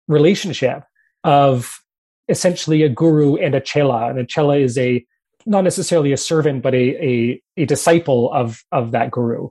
relationship 0.09 0.85
of 1.25 1.81
essentially 2.29 2.83
a 2.83 2.89
guru 2.89 3.37
and 3.37 3.55
a 3.55 3.61
chela. 3.61 4.09
And 4.09 4.19
a 4.19 4.27
chela 4.27 4.57
is 4.57 4.79
a 4.79 5.05
not 5.45 5.65
necessarily 5.65 6.13
a 6.13 6.17
servant, 6.17 6.63
but 6.63 6.75
a, 6.75 7.05
a, 7.05 7.43
a 7.57 7.65
disciple 7.67 8.33
of, 8.33 8.63
of 8.71 8.93
that 8.93 9.11
guru 9.11 9.49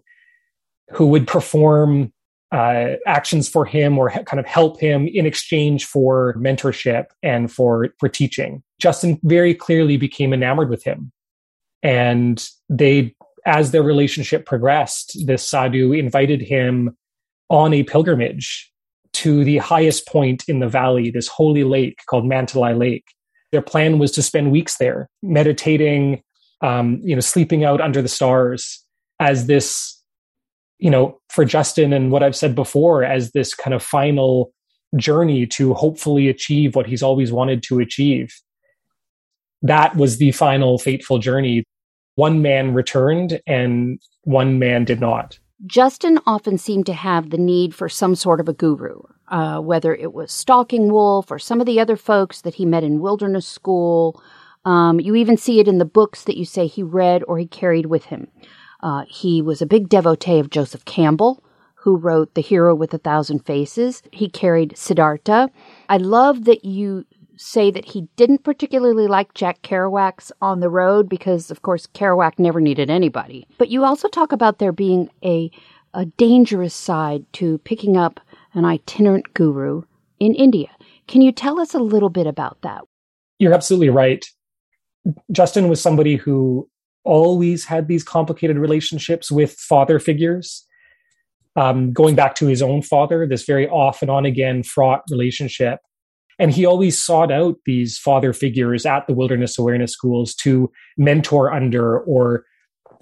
who 0.90 1.08
would 1.08 1.28
perform 1.28 2.14
uh, 2.52 2.96
actions 3.06 3.48
for 3.48 3.66
him 3.66 3.98
or 3.98 4.10
kind 4.10 4.40
of 4.40 4.46
help 4.46 4.80
him 4.80 5.08
in 5.08 5.26
exchange 5.26 5.86
for 5.86 6.34
mentorship 6.36 7.06
and 7.24 7.52
for 7.52 7.90
for 7.98 8.10
teaching. 8.10 8.62
Justin 8.80 9.20
very 9.24 9.54
clearly 9.54 9.96
became 9.96 10.34
enamored 10.34 10.70
with 10.70 10.84
him, 10.84 11.14
and 11.82 12.46
they, 12.68 13.16
as 13.46 13.72
their 13.72 13.84
relationship 13.84 14.46
progressed, 14.46 15.26
this 15.26 15.48
sadhu 15.48 15.94
invited 15.94 16.42
him 16.42 16.98
on 17.50 17.74
a 17.74 17.84
pilgrimage 17.84 18.71
to 19.22 19.44
the 19.44 19.58
highest 19.58 20.08
point 20.08 20.44
in 20.48 20.60
the 20.60 20.68
valley, 20.68 21.10
this 21.12 21.28
holy 21.28 21.64
lake 21.64 22.00
called 22.08 22.26
Mantalai 22.26 22.78
Lake. 22.78 23.06
Their 23.52 23.62
plan 23.62 24.00
was 24.00 24.12
to 24.14 24.22
spend 24.22 24.52
weeks 24.52 24.78
there, 24.78 25.10
meditating, 25.22 26.22
um, 26.62 27.00
you 27.04 27.16
know, 27.16 27.22
sleeping 27.22 27.64
out 27.64 27.82
under 27.82 28.02
the 28.02 28.08
stars 28.08 28.86
as 29.20 29.48
this 29.48 30.02
you 30.82 30.90
know, 30.90 31.22
for 31.30 31.46
Justin 31.46 31.94
and 31.94 32.12
what 32.12 32.24
I've 32.24 32.36
said 32.36 32.56
before 32.56 33.04
as 33.04 33.32
this 33.32 33.54
kind 33.54 33.74
of 33.74 33.84
final 33.84 34.52
journey 34.98 35.46
to 35.46 35.76
hopefully 35.76 36.28
achieve 36.28 36.76
what 36.76 36.88
he's 36.88 37.04
always 37.04 37.32
wanted 37.32 37.64
to 37.64 37.80
achieve. 37.80 38.34
That 39.62 39.96
was 39.96 40.18
the 40.18 40.32
final 40.32 40.80
fateful 40.80 41.20
journey. 41.20 41.64
One 42.16 42.42
man 42.42 42.74
returned 42.74 43.40
and 43.46 44.00
one 44.24 44.58
man 44.58 44.84
did 44.84 45.00
not. 45.00 45.38
Justin 45.66 46.20
often 46.26 46.58
seemed 46.58 46.86
to 46.88 46.94
have 46.94 47.30
the 47.30 47.38
need 47.38 47.76
for 47.76 47.88
some 47.88 48.16
sort 48.16 48.40
of 48.40 48.50
a 48.50 48.54
guru, 48.54 49.02
uh, 49.28 49.60
whether 49.60 49.94
it 49.94 50.14
was 50.14 50.32
Stalking 50.32 50.92
Wolf 50.92 51.32
or 51.32 51.38
some 51.38 51.60
of 51.60 51.68
the 51.68 51.80
other 51.80 51.96
folks 51.96 52.42
that 52.42 52.56
he 52.56 52.66
met 52.66 52.84
in 52.84 53.00
wilderness 53.00 53.48
school. 53.48 54.22
Um, 54.66 55.00
you 55.00 55.16
even 55.16 55.38
see 55.38 55.60
it 55.60 55.68
in 55.68 55.78
the 55.78 55.86
books 55.86 56.24
that 56.24 56.38
you 56.38 56.46
say 56.46 56.68
he 56.68 56.84
read 56.84 57.24
or 57.28 57.38
he 57.38 57.46
carried 57.46 57.88
with 57.88 58.06
him. 58.06 58.28
Uh, 58.82 59.04
he 59.08 59.42
was 59.42 59.62
a 59.62 59.68
big 59.68 59.90
devotee 59.90 60.40
of 60.40 60.50
Joseph 60.50 60.86
Campbell, 60.86 61.44
who 61.76 61.96
wrote 61.96 62.34
The 62.34 62.42
Hero 62.42 62.74
with 62.76 62.94
a 62.94 63.00
Thousand 63.00 63.46
Faces. 63.46 64.02
He 64.12 64.30
carried 64.30 64.78
Siddhartha. 64.78 65.50
I 65.90 65.98
love 65.98 66.46
that 66.46 66.66
you 66.66 67.06
say 67.42 67.72
that 67.72 67.86
he 67.86 68.08
didn't 68.16 68.44
particularly 68.44 69.08
like 69.08 69.34
Jack 69.34 69.62
Kerouac's 69.64 70.32
On 70.42 70.60
the 70.60 70.70
Road 70.70 71.10
because, 71.10 71.50
of 71.50 71.64
course, 71.64 71.88
Kerouac 71.88 72.38
never 72.38 72.62
needed 72.62 72.90
anybody. 72.90 73.48
But 73.58 73.70
you 73.70 73.84
also 73.84 74.08
talk 74.08 74.32
about 74.32 74.60
there 74.60 74.72
being 74.72 75.10
a, 75.24 75.50
a 75.94 76.06
dangerous 76.06 76.76
side 76.76 77.26
to 77.34 77.58
picking 77.60 77.98
up 77.98 78.20
an 78.54 78.64
itinerant 78.64 79.34
guru 79.34 79.82
in 80.20 80.36
India. 80.36 80.68
Can 81.08 81.22
you 81.22 81.32
tell 81.32 81.60
us 81.60 81.74
a 81.74 81.80
little 81.80 82.10
bit 82.10 82.28
about 82.28 82.62
that? 82.62 82.84
You're 83.40 83.54
absolutely 83.54 83.90
right. 83.90 84.24
Justin 85.32 85.68
was 85.68 85.82
somebody 85.82 86.16
who 86.18 86.70
always 87.04 87.66
had 87.66 87.88
these 87.88 88.04
complicated 88.04 88.58
relationships 88.58 89.32
with 89.32 89.54
father 89.54 90.00
figures. 90.00 90.66
Um, 91.56 91.92
going 91.92 92.16
back 92.16 92.36
to 92.36 92.46
his 92.46 92.62
own 92.62 92.84
father, 92.84 93.26
this 93.28 93.44
very 93.44 93.68
off 93.68 94.04
and 94.04 94.12
on 94.12 94.26
again 94.26 94.62
fraught 94.62 95.02
relationship. 95.10 95.80
And 96.42 96.52
he 96.52 96.66
always 96.66 97.02
sought 97.02 97.32
out 97.32 97.58
these 97.68 98.00
father 98.00 98.34
figures 98.34 98.84
at 98.84 99.06
the 99.06 99.14
wilderness 99.14 99.60
awareness 99.60 99.94
schools 99.94 100.34
to 100.38 100.72
mentor 100.98 101.54
under 101.54 102.00
or 102.00 102.46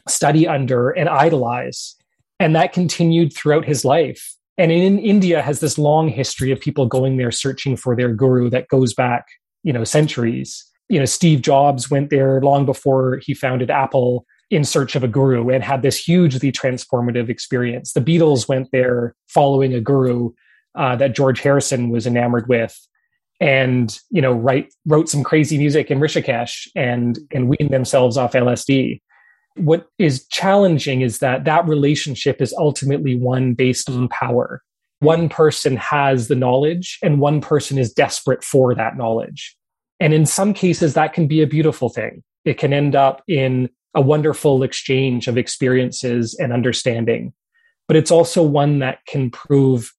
study 0.09 0.45
under 0.45 0.89
and 0.89 1.07
idolize. 1.07 1.95
And 2.41 2.53
that 2.53 2.73
continued 2.73 3.31
throughout 3.31 3.63
his 3.63 3.85
life. 3.85 4.35
And 4.57 4.73
in 4.73 4.99
India 4.99 5.41
has 5.41 5.61
this 5.61 5.77
long 5.77 6.09
history 6.09 6.51
of 6.51 6.59
people 6.59 6.85
going 6.85 7.15
there 7.15 7.31
searching 7.31 7.77
for 7.77 7.95
their 7.95 8.13
guru 8.13 8.49
that 8.49 8.67
goes 8.67 8.93
back, 8.93 9.25
you 9.63 9.71
know, 9.71 9.85
centuries. 9.85 10.61
You 10.89 10.99
know, 10.99 11.05
Steve 11.05 11.41
Jobs 11.41 11.89
went 11.89 12.09
there 12.09 12.41
long 12.41 12.65
before 12.65 13.21
he 13.23 13.33
founded 13.33 13.71
Apple 13.71 14.25
in 14.51 14.65
search 14.65 14.97
of 14.97 15.03
a 15.03 15.07
guru 15.07 15.47
and 15.47 15.63
had 15.63 15.81
this 15.81 15.95
hugely 15.95 16.51
transformative 16.51 17.29
experience. 17.29 17.93
The 17.93 18.01
Beatles 18.01 18.49
went 18.49 18.67
there 18.73 19.15
following 19.29 19.73
a 19.73 19.79
guru 19.79 20.31
uh, 20.75 20.97
that 20.97 21.15
George 21.15 21.39
Harrison 21.39 21.89
was 21.89 22.05
enamored 22.05 22.49
with 22.49 22.77
and 23.39 23.99
you 24.09 24.21
know 24.21 24.33
write 24.33 24.73
wrote 24.85 25.09
some 25.09 25.23
crazy 25.23 25.57
music 25.57 25.89
in 25.89 25.99
Rishikesh 25.99 26.67
and 26.75 27.17
and 27.31 27.49
weaned 27.49 27.71
themselves 27.71 28.17
off 28.17 28.33
LSD 28.33 28.99
what 29.59 29.87
is 29.97 30.25
challenging 30.27 31.01
is 31.01 31.19
that 31.19 31.45
that 31.45 31.67
relationship 31.67 32.41
is 32.41 32.53
ultimately 32.57 33.15
one 33.15 33.53
based 33.53 33.89
on 33.89 34.07
power. 34.07 34.63
One 34.99 35.29
person 35.29 35.75
has 35.77 36.27
the 36.27 36.35
knowledge 36.35 36.97
and 37.01 37.19
one 37.19 37.41
person 37.41 37.77
is 37.77 37.93
desperate 37.93 38.43
for 38.43 38.75
that 38.75 38.97
knowledge. 38.97 39.55
And 39.99 40.13
in 40.13 40.25
some 40.25 40.53
cases, 40.53 40.93
that 40.93 41.13
can 41.13 41.27
be 41.27 41.41
a 41.41 41.47
beautiful 41.47 41.89
thing. 41.89 42.23
It 42.45 42.57
can 42.57 42.73
end 42.73 42.95
up 42.95 43.21
in 43.27 43.69
a 43.95 44.01
wonderful 44.01 44.63
exchange 44.63 45.27
of 45.27 45.37
experiences 45.37 46.35
and 46.35 46.53
understanding. 46.53 47.33
But 47.87 47.97
it's 47.97 48.11
also 48.11 48.43
one 48.43 48.79
that 48.79 48.99
can 49.07 49.29
prove 49.29 49.91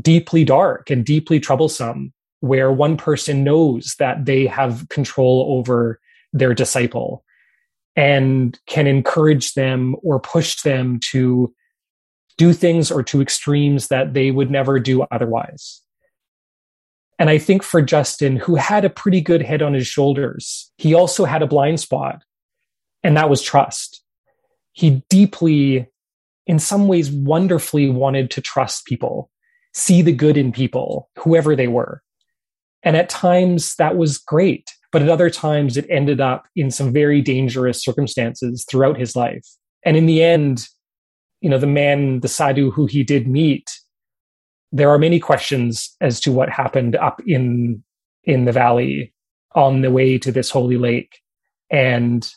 deeply 0.00 0.44
dark 0.44 0.90
and 0.90 1.04
deeply 1.04 1.38
troublesome, 1.40 2.12
where 2.40 2.72
one 2.72 2.96
person 2.96 3.44
knows 3.44 3.94
that 3.98 4.24
they 4.24 4.46
have 4.46 4.88
control 4.88 5.56
over 5.56 6.00
their 6.32 6.54
disciple 6.54 7.24
and 7.94 8.58
can 8.66 8.86
encourage 8.86 9.54
them 9.54 9.94
or 10.02 10.18
push 10.18 10.62
them 10.62 10.98
to 11.10 11.54
do 12.38 12.52
things 12.52 12.90
or 12.90 13.02
to 13.02 13.20
extremes 13.20 13.88
that 13.88 14.14
they 14.14 14.30
would 14.30 14.50
never 14.50 14.80
do 14.80 15.02
otherwise. 15.02 15.82
And 17.18 17.28
I 17.28 17.38
think 17.38 17.62
for 17.62 17.82
Justin, 17.82 18.36
who 18.36 18.56
had 18.56 18.84
a 18.84 18.90
pretty 18.90 19.20
good 19.20 19.42
head 19.42 19.62
on 19.62 19.74
his 19.74 19.86
shoulders, 19.86 20.72
he 20.78 20.94
also 20.94 21.24
had 21.24 21.42
a 21.42 21.46
blind 21.46 21.78
spot, 21.78 22.22
and 23.04 23.16
that 23.16 23.30
was 23.30 23.42
trust. 23.42 24.02
He 24.72 25.04
deeply, 25.08 25.86
in 26.46 26.58
some 26.58 26.88
ways, 26.88 27.10
wonderfully 27.10 27.90
wanted 27.90 28.30
to 28.32 28.40
trust 28.40 28.86
people, 28.86 29.30
see 29.74 30.02
the 30.02 30.12
good 30.12 30.36
in 30.36 30.52
people, 30.52 31.08
whoever 31.18 31.56
they 31.56 31.68
were. 31.68 32.02
And 32.82 32.96
at 32.96 33.08
times 33.08 33.76
that 33.76 33.96
was 33.96 34.18
great. 34.18 34.70
But 34.90 35.02
at 35.02 35.08
other 35.08 35.30
times, 35.30 35.76
it 35.76 35.86
ended 35.88 36.20
up 36.20 36.46
in 36.54 36.70
some 36.70 36.92
very 36.92 37.22
dangerous 37.22 37.82
circumstances 37.82 38.66
throughout 38.68 38.98
his 38.98 39.16
life. 39.16 39.46
And 39.84 39.96
in 39.96 40.06
the 40.06 40.22
end, 40.22 40.66
you 41.40 41.48
know, 41.48 41.58
the 41.58 41.66
man, 41.66 42.20
the 42.20 42.28
sadhu 42.28 42.70
who 42.70 42.86
he 42.86 43.02
did 43.02 43.26
meet, 43.26 43.70
there 44.70 44.90
are 44.90 44.98
many 44.98 45.18
questions 45.18 45.94
as 46.00 46.20
to 46.20 46.32
what 46.32 46.50
happened 46.50 46.96
up 46.96 47.22
in 47.26 47.82
in 48.24 48.44
the 48.44 48.52
valley 48.52 49.12
on 49.54 49.82
the 49.82 49.90
way 49.90 50.18
to 50.18 50.30
this 50.30 50.50
holy 50.50 50.76
lake. 50.76 51.18
And 51.70 52.28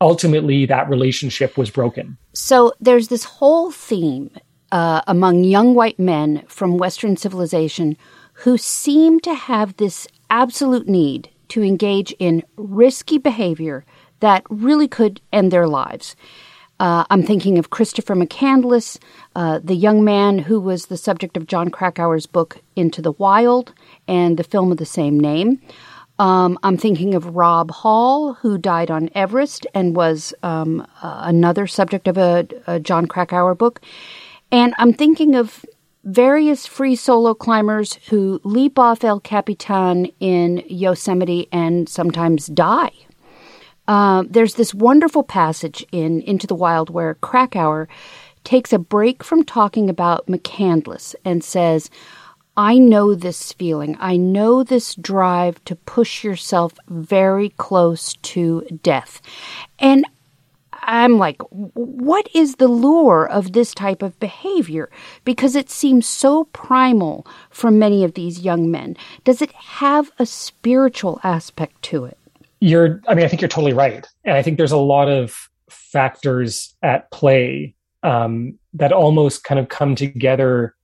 ultimately 0.00 0.66
that 0.66 0.88
relationship 0.88 1.56
was 1.56 1.70
broken. 1.70 2.16
So 2.32 2.72
there's 2.80 3.08
this 3.08 3.24
whole 3.24 3.70
theme 3.70 4.30
uh, 4.74 5.02
among 5.06 5.44
young 5.44 5.72
white 5.72 6.00
men 6.00 6.42
from 6.48 6.78
Western 6.78 7.16
civilization 7.16 7.96
who 8.32 8.58
seem 8.58 9.20
to 9.20 9.32
have 9.32 9.76
this 9.76 10.08
absolute 10.30 10.88
need 10.88 11.30
to 11.46 11.62
engage 11.62 12.12
in 12.18 12.42
risky 12.56 13.16
behavior 13.16 13.84
that 14.18 14.42
really 14.50 14.88
could 14.88 15.20
end 15.32 15.52
their 15.52 15.68
lives. 15.68 16.16
Uh, 16.80 17.04
I'm 17.08 17.22
thinking 17.22 17.56
of 17.56 17.70
Christopher 17.70 18.16
McCandless, 18.16 18.98
uh, 19.36 19.60
the 19.62 19.76
young 19.76 20.02
man 20.02 20.40
who 20.40 20.60
was 20.60 20.86
the 20.86 20.96
subject 20.96 21.36
of 21.36 21.46
Jon 21.46 21.70
Krakauer's 21.70 22.26
book 22.26 22.58
Into 22.74 23.00
the 23.00 23.12
Wild 23.12 23.72
and 24.08 24.36
the 24.36 24.42
film 24.42 24.72
of 24.72 24.78
the 24.78 24.84
same 24.84 25.20
name. 25.20 25.60
Um, 26.18 26.58
I'm 26.64 26.76
thinking 26.76 27.14
of 27.14 27.36
Rob 27.36 27.70
Hall, 27.70 28.34
who 28.34 28.58
died 28.58 28.90
on 28.90 29.08
Everest 29.14 29.68
and 29.72 29.94
was 29.94 30.34
um, 30.42 30.80
uh, 31.00 31.20
another 31.26 31.68
subject 31.68 32.08
of 32.08 32.18
a, 32.18 32.48
a 32.66 32.80
Jon 32.80 33.06
Krakauer 33.06 33.54
book. 33.54 33.80
And 34.54 34.72
I'm 34.78 34.92
thinking 34.92 35.34
of 35.34 35.66
various 36.04 36.64
free 36.64 36.94
solo 36.94 37.34
climbers 37.34 37.94
who 38.08 38.40
leap 38.44 38.78
off 38.78 39.02
El 39.02 39.18
Capitan 39.18 40.06
in 40.20 40.62
Yosemite 40.68 41.48
and 41.50 41.88
sometimes 41.88 42.46
die. 42.46 42.92
Uh, 43.88 44.22
there's 44.30 44.54
this 44.54 44.72
wonderful 44.72 45.24
passage 45.24 45.84
in 45.90 46.20
Into 46.20 46.46
the 46.46 46.54
Wild 46.54 46.88
where 46.88 47.16
Krakauer 47.16 47.88
takes 48.44 48.72
a 48.72 48.78
break 48.78 49.24
from 49.24 49.42
talking 49.42 49.90
about 49.90 50.28
McCandless 50.28 51.16
and 51.24 51.42
says, 51.42 51.90
I 52.56 52.78
know 52.78 53.16
this 53.16 53.52
feeling. 53.54 53.96
I 53.98 54.16
know 54.16 54.62
this 54.62 54.94
drive 54.94 55.64
to 55.64 55.74
push 55.74 56.22
yourself 56.22 56.74
very 56.88 57.48
close 57.48 58.14
to 58.22 58.60
death. 58.84 59.20
And 59.80 60.06
I'm 60.84 61.18
like, 61.18 61.40
what 61.50 62.28
is 62.34 62.56
the 62.56 62.68
lure 62.68 63.26
of 63.26 63.52
this 63.52 63.74
type 63.74 64.02
of 64.02 64.18
behavior? 64.20 64.90
Because 65.24 65.56
it 65.56 65.70
seems 65.70 66.06
so 66.06 66.44
primal 66.44 67.26
for 67.50 67.70
many 67.70 68.04
of 68.04 68.14
these 68.14 68.40
young 68.40 68.70
men. 68.70 68.96
Does 69.24 69.42
it 69.42 69.52
have 69.52 70.10
a 70.18 70.26
spiritual 70.26 71.20
aspect 71.24 71.82
to 71.82 72.04
it? 72.04 72.18
You're, 72.60 73.00
I 73.08 73.14
mean, 73.14 73.24
I 73.24 73.28
think 73.28 73.42
you're 73.42 73.48
totally 73.48 73.72
right. 73.72 74.06
And 74.24 74.36
I 74.36 74.42
think 74.42 74.58
there's 74.58 74.72
a 74.72 74.76
lot 74.76 75.08
of 75.08 75.48
factors 75.68 76.74
at 76.82 77.10
play 77.10 77.74
um, 78.02 78.58
that 78.74 78.92
almost 78.92 79.44
kind 79.44 79.58
of 79.58 79.68
come 79.68 79.94
together 79.94 80.74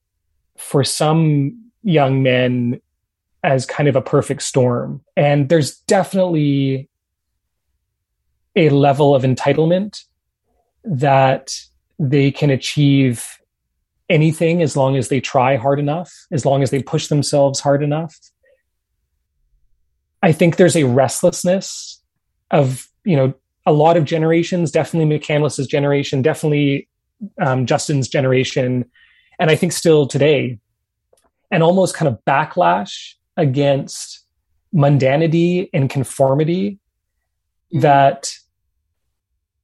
for 0.56 0.84
some 0.84 1.70
young 1.82 2.22
men 2.22 2.80
as 3.42 3.64
kind 3.64 3.88
of 3.88 3.96
a 3.96 4.02
perfect 4.02 4.42
storm. 4.42 5.02
And 5.16 5.48
there's 5.48 5.78
definitely 5.80 6.89
a 8.56 8.68
level 8.70 9.14
of 9.14 9.22
entitlement 9.22 10.04
that 10.84 11.52
they 11.98 12.30
can 12.30 12.50
achieve 12.50 13.38
anything 14.08 14.60
as 14.60 14.76
long 14.76 14.96
as 14.96 15.08
they 15.08 15.20
try 15.20 15.56
hard 15.56 15.78
enough, 15.78 16.12
as 16.32 16.44
long 16.44 16.62
as 16.62 16.70
they 16.70 16.82
push 16.82 17.06
themselves 17.06 17.60
hard 17.60 17.82
enough. 17.82 18.16
I 20.22 20.32
think 20.32 20.56
there's 20.56 20.76
a 20.76 20.84
restlessness 20.84 22.02
of, 22.50 22.88
you 23.04 23.16
know, 23.16 23.32
a 23.66 23.72
lot 23.72 23.96
of 23.96 24.04
generations, 24.04 24.70
definitely 24.72 25.16
McCandless's 25.16 25.66
generation, 25.66 26.22
definitely 26.22 26.88
um, 27.40 27.66
Justin's 27.66 28.08
generation, 28.08 28.84
and 29.38 29.50
I 29.50 29.54
think 29.54 29.72
still 29.72 30.06
today, 30.06 30.58
and 31.50 31.62
almost 31.62 31.94
kind 31.94 32.08
of 32.08 32.18
backlash 32.26 33.14
against 33.36 34.24
mundanity 34.74 35.68
and 35.72 35.88
conformity 35.88 36.79
that 37.72 38.30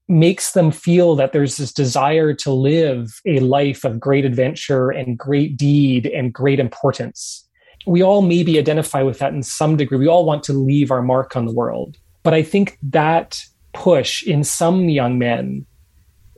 makes 0.09 0.53
them 0.53 0.71
feel 0.71 1.17
that 1.17 1.33
there's 1.33 1.57
this 1.57 1.73
desire 1.73 2.33
to 2.33 2.53
live 2.53 3.21
a 3.27 3.41
life 3.41 3.85
of 3.85 3.99
great 3.99 4.25
adventure 4.25 4.91
and 4.91 5.19
great 5.19 5.57
deed 5.57 6.07
and 6.07 6.33
great 6.33 6.61
importance. 6.61 7.49
We 7.87 8.03
all 8.03 8.23
maybe 8.23 8.59
identify 8.59 9.03
with 9.03 9.19
that 9.19 9.33
in 9.33 9.43
some 9.43 9.77
degree. 9.77 9.99
We 9.99 10.09
all 10.09 10.25
want 10.25 10.45
to 10.45 10.53
leave 10.53 10.91
our 10.91 11.03
mark 11.03 11.37
on 11.37 11.47
the 11.47 11.53
world. 11.53 11.97
But 12.23 12.35
I 12.35 12.43
think 12.43 12.79
that 12.83 13.41
push 13.73 14.23
in 14.23 14.45
some 14.45 14.89
young 14.89 15.19
men, 15.19 15.67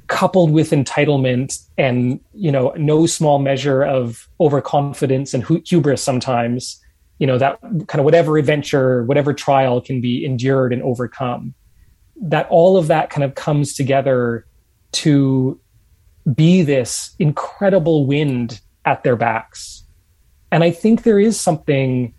coupled 0.08 0.50
with 0.50 0.70
entitlement 0.70 1.58
and, 1.76 2.20
you 2.32 2.50
know, 2.50 2.72
no 2.78 3.06
small 3.06 3.38
measure 3.38 3.82
of 3.82 4.26
overconfidence 4.40 5.34
and 5.34 5.44
hubris 5.66 6.02
sometimes, 6.02 6.80
you 7.18 7.26
know, 7.26 7.36
that 7.36 7.60
kind 7.60 8.00
of 8.00 8.04
whatever 8.04 8.38
adventure, 8.38 9.04
whatever 9.04 9.34
trial 9.34 9.82
can 9.82 10.00
be 10.00 10.24
endured 10.24 10.72
and 10.72 10.82
overcome 10.82 11.54
that 12.20 12.46
all 12.50 12.76
of 12.76 12.88
that 12.88 13.10
kind 13.10 13.24
of 13.24 13.34
comes 13.34 13.74
together 13.74 14.46
to 14.92 15.60
be 16.34 16.62
this 16.62 17.14
incredible 17.18 18.06
wind 18.06 18.60
at 18.84 19.04
their 19.04 19.16
backs. 19.16 19.84
And 20.50 20.64
I 20.64 20.70
think 20.70 21.02
there 21.02 21.18
is 21.20 21.40
something 21.40 22.14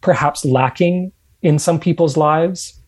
perhaps 0.00 0.44
lacking 0.44 1.12
in 1.42 1.58
some 1.58 1.78
people's 1.78 2.16
lives. 2.16 2.80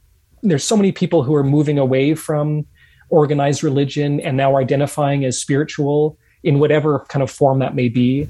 There's 0.43 0.65
so 0.65 0.77
many 0.77 0.93
people 0.93 1.23
who 1.23 1.35
are 1.35 1.45
moving 1.45 1.79
away 1.79 2.15
from 2.15 2.67
organized 3.11 3.63
religion 3.63 4.21
and 4.21 4.37
now 4.37 4.57
identifying 4.57 5.25
as 5.25 5.39
spiritual 5.39 6.19
in 6.43 6.59
whatever 6.59 7.05
kind 7.09 7.23
of 7.23 7.31
form 7.31 7.59
that 7.59 7.75
may 7.75 7.89
be. 7.89 8.29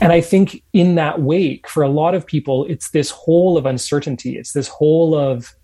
And 0.00 0.12
I 0.12 0.20
think 0.20 0.62
in 0.72 0.96
that 0.96 1.22
wake, 1.22 1.68
for 1.68 1.82
a 1.82 1.88
lot 1.88 2.14
of 2.14 2.26
people, 2.26 2.66
it's 2.66 2.90
this 2.90 3.10
hole 3.10 3.56
of 3.56 3.64
uncertainty. 3.64 4.36
It's 4.36 4.52
this 4.52 4.68
hole 4.68 5.14
of 5.14 5.54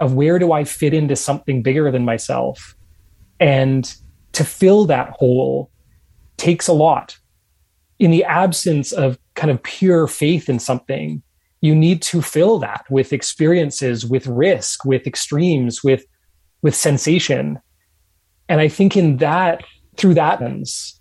of 0.00 0.14
where 0.14 0.38
do 0.38 0.52
I 0.52 0.64
fit 0.64 0.94
into 0.94 1.16
something 1.16 1.62
bigger 1.62 1.90
than 1.90 2.04
myself? 2.04 2.74
And 3.40 3.92
to 4.32 4.44
fill 4.44 4.84
that 4.86 5.10
hole 5.10 5.70
takes 6.36 6.68
a 6.68 6.72
lot. 6.72 7.16
In 7.98 8.10
the 8.10 8.24
absence 8.24 8.92
of 8.92 9.18
kind 9.34 9.50
of 9.50 9.62
pure 9.62 10.06
faith 10.06 10.48
in 10.48 10.58
something, 10.58 11.22
you 11.60 11.74
need 11.74 12.02
to 12.02 12.20
fill 12.20 12.58
that 12.58 12.84
with 12.90 13.12
experiences, 13.12 14.04
with 14.04 14.26
risk, 14.26 14.84
with 14.84 15.06
extremes, 15.06 15.84
with 15.84 16.04
with 16.62 16.74
sensation. 16.74 17.58
And 18.48 18.60
I 18.60 18.68
think 18.68 18.96
in 18.96 19.16
that, 19.18 19.64
through 19.96 20.14
that 20.14 20.40
lens, 20.40 21.00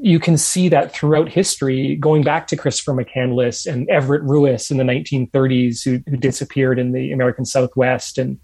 you 0.00 0.20
can 0.20 0.36
see 0.36 0.68
that 0.68 0.92
throughout 0.92 1.28
history, 1.28 1.96
going 1.96 2.22
back 2.22 2.46
to 2.48 2.56
Christopher 2.56 2.92
McCandless 2.92 3.66
and 3.66 3.88
Everett 3.88 4.22
Ruess 4.22 4.70
in 4.70 4.76
the 4.76 4.84
1930s, 4.84 5.82
who, 5.84 6.00
who 6.08 6.16
disappeared 6.16 6.78
in 6.78 6.92
the 6.92 7.10
American 7.10 7.44
Southwest, 7.44 8.16
and 8.16 8.38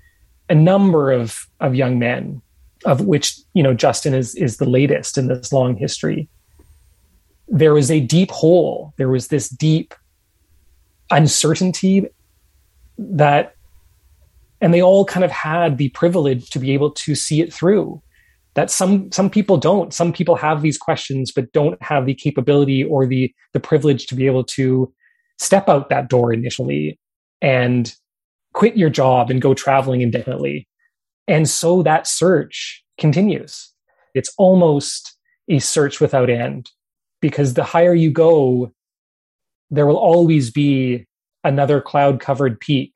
a 0.49 0.55
number 0.55 1.13
of, 1.13 1.47
of 1.61 1.75
young 1.75 1.99
men, 1.99 2.43
of 2.85 3.03
which 3.03 3.39
you 3.55 3.63
know 3.63 3.73
Justin 3.73 4.15
is 4.15 4.35
is 4.35 4.59
the 4.59 4.69
latest 4.69 5.17
in 5.17 5.29
this 5.29 5.53
long 5.53 5.77
history. 5.77 6.29
There 7.49 7.73
was 7.73 7.91
a 7.91 8.01
deep 8.01 8.31
hole. 8.31 8.93
There 8.97 9.09
was 9.09 9.29
this 9.29 9.49
deep 9.49 9.95
uncertainty 11.11 12.09
that, 12.99 13.55
and 14.61 14.75
they 14.75 14.83
all 14.83 15.05
kind 15.05 15.25
of 15.25 15.31
had 15.31 15.79
the 15.79 15.91
privilege 15.91 16.51
to 16.51 16.59
be 16.59 16.73
able 16.73 16.91
to 16.91 17.15
see 17.15 17.41
it 17.41 17.53
through 17.53 18.03
that 18.55 18.71
some 18.71 19.11
some 19.13 19.31
people 19.31 19.57
don't. 19.57 19.93
Some 19.93 20.13
people 20.13 20.37
have 20.37 20.63
these 20.63 20.79
questions 20.79 21.33
but 21.33 21.53
don't 21.53 21.81
have 21.83 22.07
the 22.07 22.15
capability 22.15 22.85
or 22.85 23.07
the 23.07 23.33
the 23.53 23.61
privilege 23.61 24.07
to 24.07 24.15
be 24.15 24.27
able 24.27 24.45
to 24.45 24.93
step 25.39 25.69
out 25.69 25.89
that 25.89 26.09
door 26.09 26.33
initially 26.33 26.99
and 27.43 27.95
quit 28.53 28.77
your 28.77 28.91
job 28.91 29.31
and 29.31 29.43
go 29.43 29.55
traveling 29.55 30.01
indefinitely. 30.01 30.69
And 31.27 31.49
so 31.49 31.83
that 31.83 32.07
search 32.07 32.85
continues. 32.99 33.73
It's 34.15 34.33
almost 34.39 35.17
a 35.49 35.59
search 35.59 36.01
without 36.01 36.31
end 36.31 36.71
because 37.21 37.55
the 37.55 37.65
higher 37.65 37.95
you 37.95 38.11
go 38.11 38.73
there 39.71 39.87
will 39.87 39.97
always 39.97 40.51
be 40.51 41.07
another 41.43 41.81
cloud 41.81 42.21
covered 42.21 42.61
peak 42.61 42.95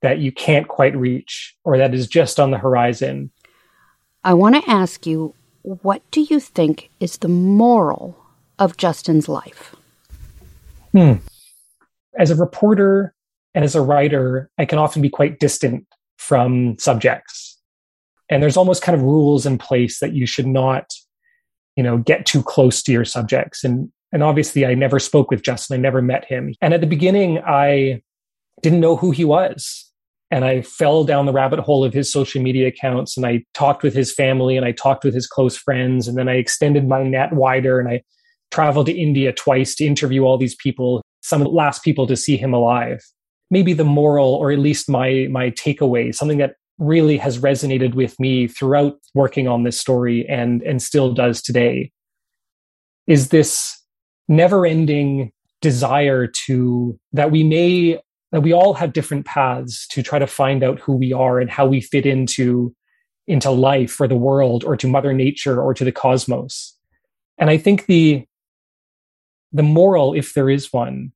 that 0.00 0.18
you 0.18 0.32
can't 0.32 0.68
quite 0.68 0.96
reach 0.96 1.54
or 1.64 1.76
that 1.76 1.94
is 1.94 2.06
just 2.06 2.40
on 2.40 2.50
the 2.50 2.58
horizon 2.58 3.30
I 4.24 4.32
want 4.32 4.54
to 4.54 4.70
ask 4.70 5.06
you 5.06 5.34
what 5.62 6.02
do 6.10 6.22
you 6.22 6.40
think 6.40 6.90
is 7.00 7.18
the 7.18 7.28
moral 7.28 8.18
of 8.58 8.76
Justin's 8.76 9.28
life? 9.28 9.74
Hmm. 10.92 11.14
As 12.18 12.30
a 12.30 12.36
reporter 12.36 13.14
and 13.54 13.64
as 13.64 13.74
a 13.74 13.80
writer, 13.80 14.50
I 14.58 14.64
can 14.64 14.78
often 14.78 15.02
be 15.02 15.08
quite 15.08 15.40
distant 15.40 15.86
from 16.18 16.78
subjects. 16.78 17.58
And 18.30 18.42
there's 18.42 18.56
almost 18.56 18.82
kind 18.82 18.96
of 18.96 19.02
rules 19.02 19.46
in 19.46 19.58
place 19.58 20.00
that 20.00 20.12
you 20.12 20.26
should 20.26 20.46
not, 20.46 20.92
you 21.76 21.82
know, 21.82 21.98
get 21.98 22.24
too 22.24 22.42
close 22.42 22.82
to 22.84 22.92
your 22.92 23.04
subjects. 23.04 23.64
And 23.64 23.90
and 24.12 24.22
obviously 24.22 24.64
I 24.64 24.74
never 24.74 25.00
spoke 25.00 25.30
with 25.30 25.42
Justin. 25.42 25.74
I 25.74 25.80
never 25.80 26.00
met 26.00 26.24
him. 26.24 26.54
And 26.62 26.72
at 26.72 26.80
the 26.80 26.86
beginning, 26.86 27.40
I 27.44 28.02
didn't 28.62 28.80
know 28.80 28.96
who 28.96 29.10
he 29.10 29.24
was 29.24 29.90
and 30.30 30.44
I 30.44 30.62
fell 30.62 31.04
down 31.04 31.26
the 31.26 31.32
rabbit 31.32 31.60
hole 31.60 31.84
of 31.84 31.92
his 31.92 32.10
social 32.10 32.42
media 32.42 32.68
accounts 32.68 33.16
and 33.16 33.26
I 33.26 33.44
talked 33.54 33.82
with 33.82 33.94
his 33.94 34.12
family 34.12 34.56
and 34.56 34.66
I 34.66 34.72
talked 34.72 35.04
with 35.04 35.14
his 35.14 35.26
close 35.26 35.56
friends 35.56 36.08
and 36.08 36.16
then 36.16 36.28
I 36.28 36.34
extended 36.34 36.88
my 36.88 37.02
net 37.02 37.32
wider 37.32 37.78
and 37.78 37.88
I 37.88 38.02
traveled 38.50 38.86
to 38.86 38.92
India 38.92 39.32
twice 39.32 39.74
to 39.76 39.84
interview 39.84 40.24
all 40.24 40.38
these 40.38 40.54
people, 40.54 41.02
some 41.22 41.40
of 41.40 41.46
the 41.46 41.52
last 41.52 41.82
people 41.84 42.06
to 42.06 42.16
see 42.16 42.36
him 42.36 42.54
alive. 42.54 43.00
Maybe 43.50 43.72
the 43.72 43.84
moral 43.84 44.34
or 44.34 44.50
at 44.50 44.58
least 44.58 44.88
my 44.88 45.28
my 45.30 45.50
takeaway, 45.50 46.14
something 46.14 46.38
that 46.38 46.54
really 46.78 47.16
has 47.18 47.38
resonated 47.38 47.94
with 47.94 48.18
me 48.18 48.48
throughout 48.48 48.98
working 49.14 49.46
on 49.46 49.62
this 49.62 49.78
story 49.78 50.26
and 50.28 50.62
and 50.62 50.82
still 50.82 51.12
does 51.12 51.40
today 51.40 51.92
is 53.06 53.28
this 53.28 53.78
never-ending 54.28 55.30
desire 55.60 56.26
to 56.26 56.98
that 57.12 57.30
we 57.30 57.44
may 57.44 57.98
that 58.34 58.40
we 58.40 58.52
all 58.52 58.74
have 58.74 58.92
different 58.92 59.24
paths 59.24 59.86
to 59.86 60.02
try 60.02 60.18
to 60.18 60.26
find 60.26 60.64
out 60.64 60.80
who 60.80 60.96
we 60.96 61.12
are 61.12 61.38
and 61.38 61.48
how 61.48 61.64
we 61.64 61.80
fit 61.80 62.04
into 62.04 62.74
into 63.28 63.48
life 63.48 64.00
or 64.00 64.08
the 64.08 64.16
world 64.16 64.64
or 64.64 64.76
to 64.76 64.88
mother 64.88 65.12
nature 65.12 65.62
or 65.62 65.72
to 65.72 65.84
the 65.84 65.92
cosmos. 65.92 66.76
And 67.38 67.48
i 67.48 67.56
think 67.56 67.86
the 67.86 68.26
the 69.52 69.62
moral 69.62 70.14
if 70.14 70.34
there 70.34 70.50
is 70.50 70.72
one 70.72 71.12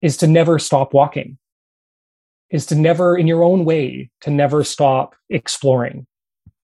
is 0.00 0.16
to 0.18 0.28
never 0.28 0.60
stop 0.60 0.94
walking 0.94 1.38
is 2.50 2.66
to 2.66 2.76
never 2.76 3.16
in 3.16 3.26
your 3.26 3.42
own 3.42 3.64
way 3.64 4.08
to 4.20 4.30
never 4.30 4.62
stop 4.62 5.16
exploring. 5.28 6.06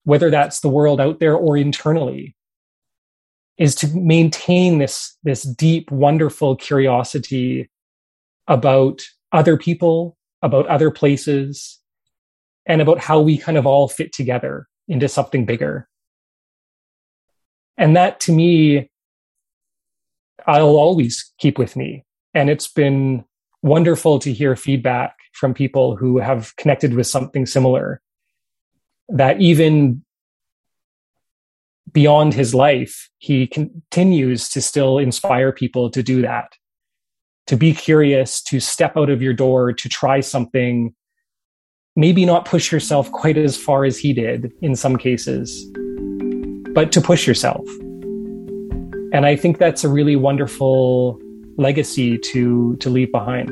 Whether 0.03 0.29
that's 0.29 0.59
the 0.59 0.69
world 0.69 0.99
out 0.99 1.19
there 1.19 1.35
or 1.35 1.55
internally 1.55 2.35
is 3.57 3.75
to 3.75 3.87
maintain 3.95 4.79
this 4.79 5.15
this 5.23 5.43
deep 5.43 5.89
wonderful 5.89 6.57
curiosity 6.57 7.69
about 8.49 9.07
other 9.31 9.57
people, 9.57 10.17
about 10.41 10.67
other 10.67 10.91
places, 10.91 11.79
and 12.65 12.81
about 12.81 12.99
how 12.99 13.19
we 13.19 13.37
kind 13.37 13.57
of 13.57 13.65
all 13.65 13.87
fit 13.87 14.13
together 14.13 14.67
into 14.87 15.07
something 15.07 15.45
bigger. 15.45 15.87
And 17.77 17.95
that 17.95 18.19
to 18.21 18.31
me, 18.31 18.89
I'll 20.45 20.77
always 20.77 21.33
keep 21.39 21.57
with 21.57 21.75
me. 21.75 22.05
And 22.33 22.49
it's 22.49 22.67
been 22.67 23.25
wonderful 23.61 24.19
to 24.19 24.33
hear 24.33 24.55
feedback 24.55 25.15
from 25.33 25.53
people 25.53 25.95
who 25.95 26.19
have 26.19 26.55
connected 26.55 26.93
with 26.93 27.07
something 27.07 27.45
similar. 27.45 28.01
That 29.09 29.39
even 29.41 30.03
beyond 31.91 32.33
his 32.33 32.53
life, 32.53 33.09
he 33.17 33.47
continues 33.47 34.49
to 34.49 34.61
still 34.61 34.97
inspire 34.97 35.51
people 35.51 35.89
to 35.91 36.03
do 36.03 36.21
that 36.21 36.51
to 37.47 37.55
be 37.55 37.73
curious, 37.73 38.41
to 38.41 38.59
step 38.59 38.97
out 38.97 39.09
of 39.09 39.21
your 39.21 39.33
door, 39.33 39.71
to 39.73 39.89
try 39.89 40.19
something, 40.19 40.93
maybe 41.95 42.25
not 42.25 42.45
push 42.45 42.71
yourself 42.71 43.11
quite 43.11 43.37
as 43.37 43.57
far 43.57 43.85
as 43.85 43.97
he 43.97 44.13
did 44.13 44.51
in 44.61 44.75
some 44.75 44.97
cases, 44.97 45.65
but 46.73 46.91
to 46.91 47.01
push 47.01 47.25
yourself. 47.25 47.65
And 49.13 49.25
I 49.25 49.37
think 49.37 49.57
that's 49.57 49.85
a 49.85 49.89
really 49.89 50.17
wonderful 50.17 51.19
legacy 51.57 52.17
to, 52.17 52.75
to 52.75 52.89
leave 52.89 53.11
behind. 53.11 53.49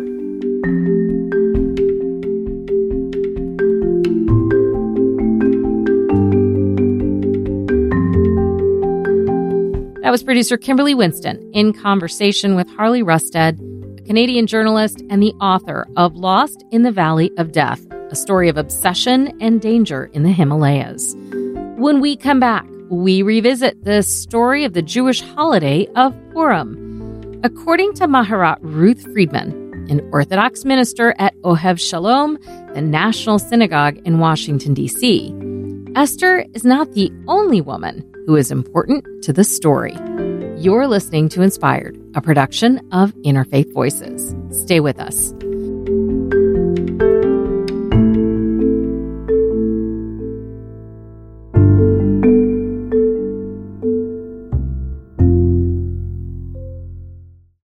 That 10.03 10.11
was 10.11 10.21
producer 10.21 10.57
Kimberly 10.57 10.93
Winston 10.93 11.49
in 11.53 11.73
conversation 11.73 12.55
with 12.55 12.69
Harley 12.69 13.01
Rustad 13.01 13.59
Canadian 14.05 14.45
journalist 14.45 15.01
and 15.09 15.21
the 15.21 15.33
author 15.41 15.87
of 15.97 16.15
Lost 16.15 16.63
in 16.71 16.83
the 16.83 16.91
Valley 16.91 17.31
of 17.37 17.51
Death, 17.51 17.83
a 18.11 18.15
story 18.15 18.49
of 18.49 18.57
obsession 18.57 19.35
and 19.41 19.59
danger 19.59 20.11
in 20.13 20.21
the 20.21 20.31
Himalayas. 20.31 21.15
When 21.77 21.99
we 22.01 22.15
come 22.15 22.39
back, 22.39 22.65
we 22.89 23.23
revisit 23.23 23.83
the 23.83 24.03
story 24.03 24.63
of 24.63 24.73
the 24.73 24.83
Jewish 24.83 25.21
holiday 25.21 25.87
of 25.95 26.15
Purim. 26.33 27.41
According 27.43 27.93
to 27.95 28.07
Maharat 28.07 28.57
Ruth 28.61 29.01
Friedman, 29.11 29.87
an 29.89 30.07
Orthodox 30.11 30.65
minister 30.65 31.15
at 31.17 31.35
Ohev 31.41 31.79
Shalom, 31.79 32.37
the 32.75 32.81
National 32.81 33.39
Synagogue 33.39 33.97
in 34.05 34.19
Washington, 34.19 34.75
D.C., 34.75 35.33
Esther 35.95 36.45
is 36.53 36.63
not 36.63 36.91
the 36.93 37.11
only 37.27 37.61
woman 37.61 38.07
who 38.27 38.35
is 38.35 38.51
important 38.51 39.05
to 39.23 39.33
the 39.33 39.43
story. 39.43 39.95
You're 40.65 40.87
listening 40.87 41.29
to 41.29 41.43
Inspired, 41.43 41.95
a 42.15 42.21
production 42.21 42.79
of 42.91 43.13
Interfaith 43.17 43.71
Voices. 43.71 44.33
Stay 44.63 44.79
with 44.79 44.99
us. 44.99 45.31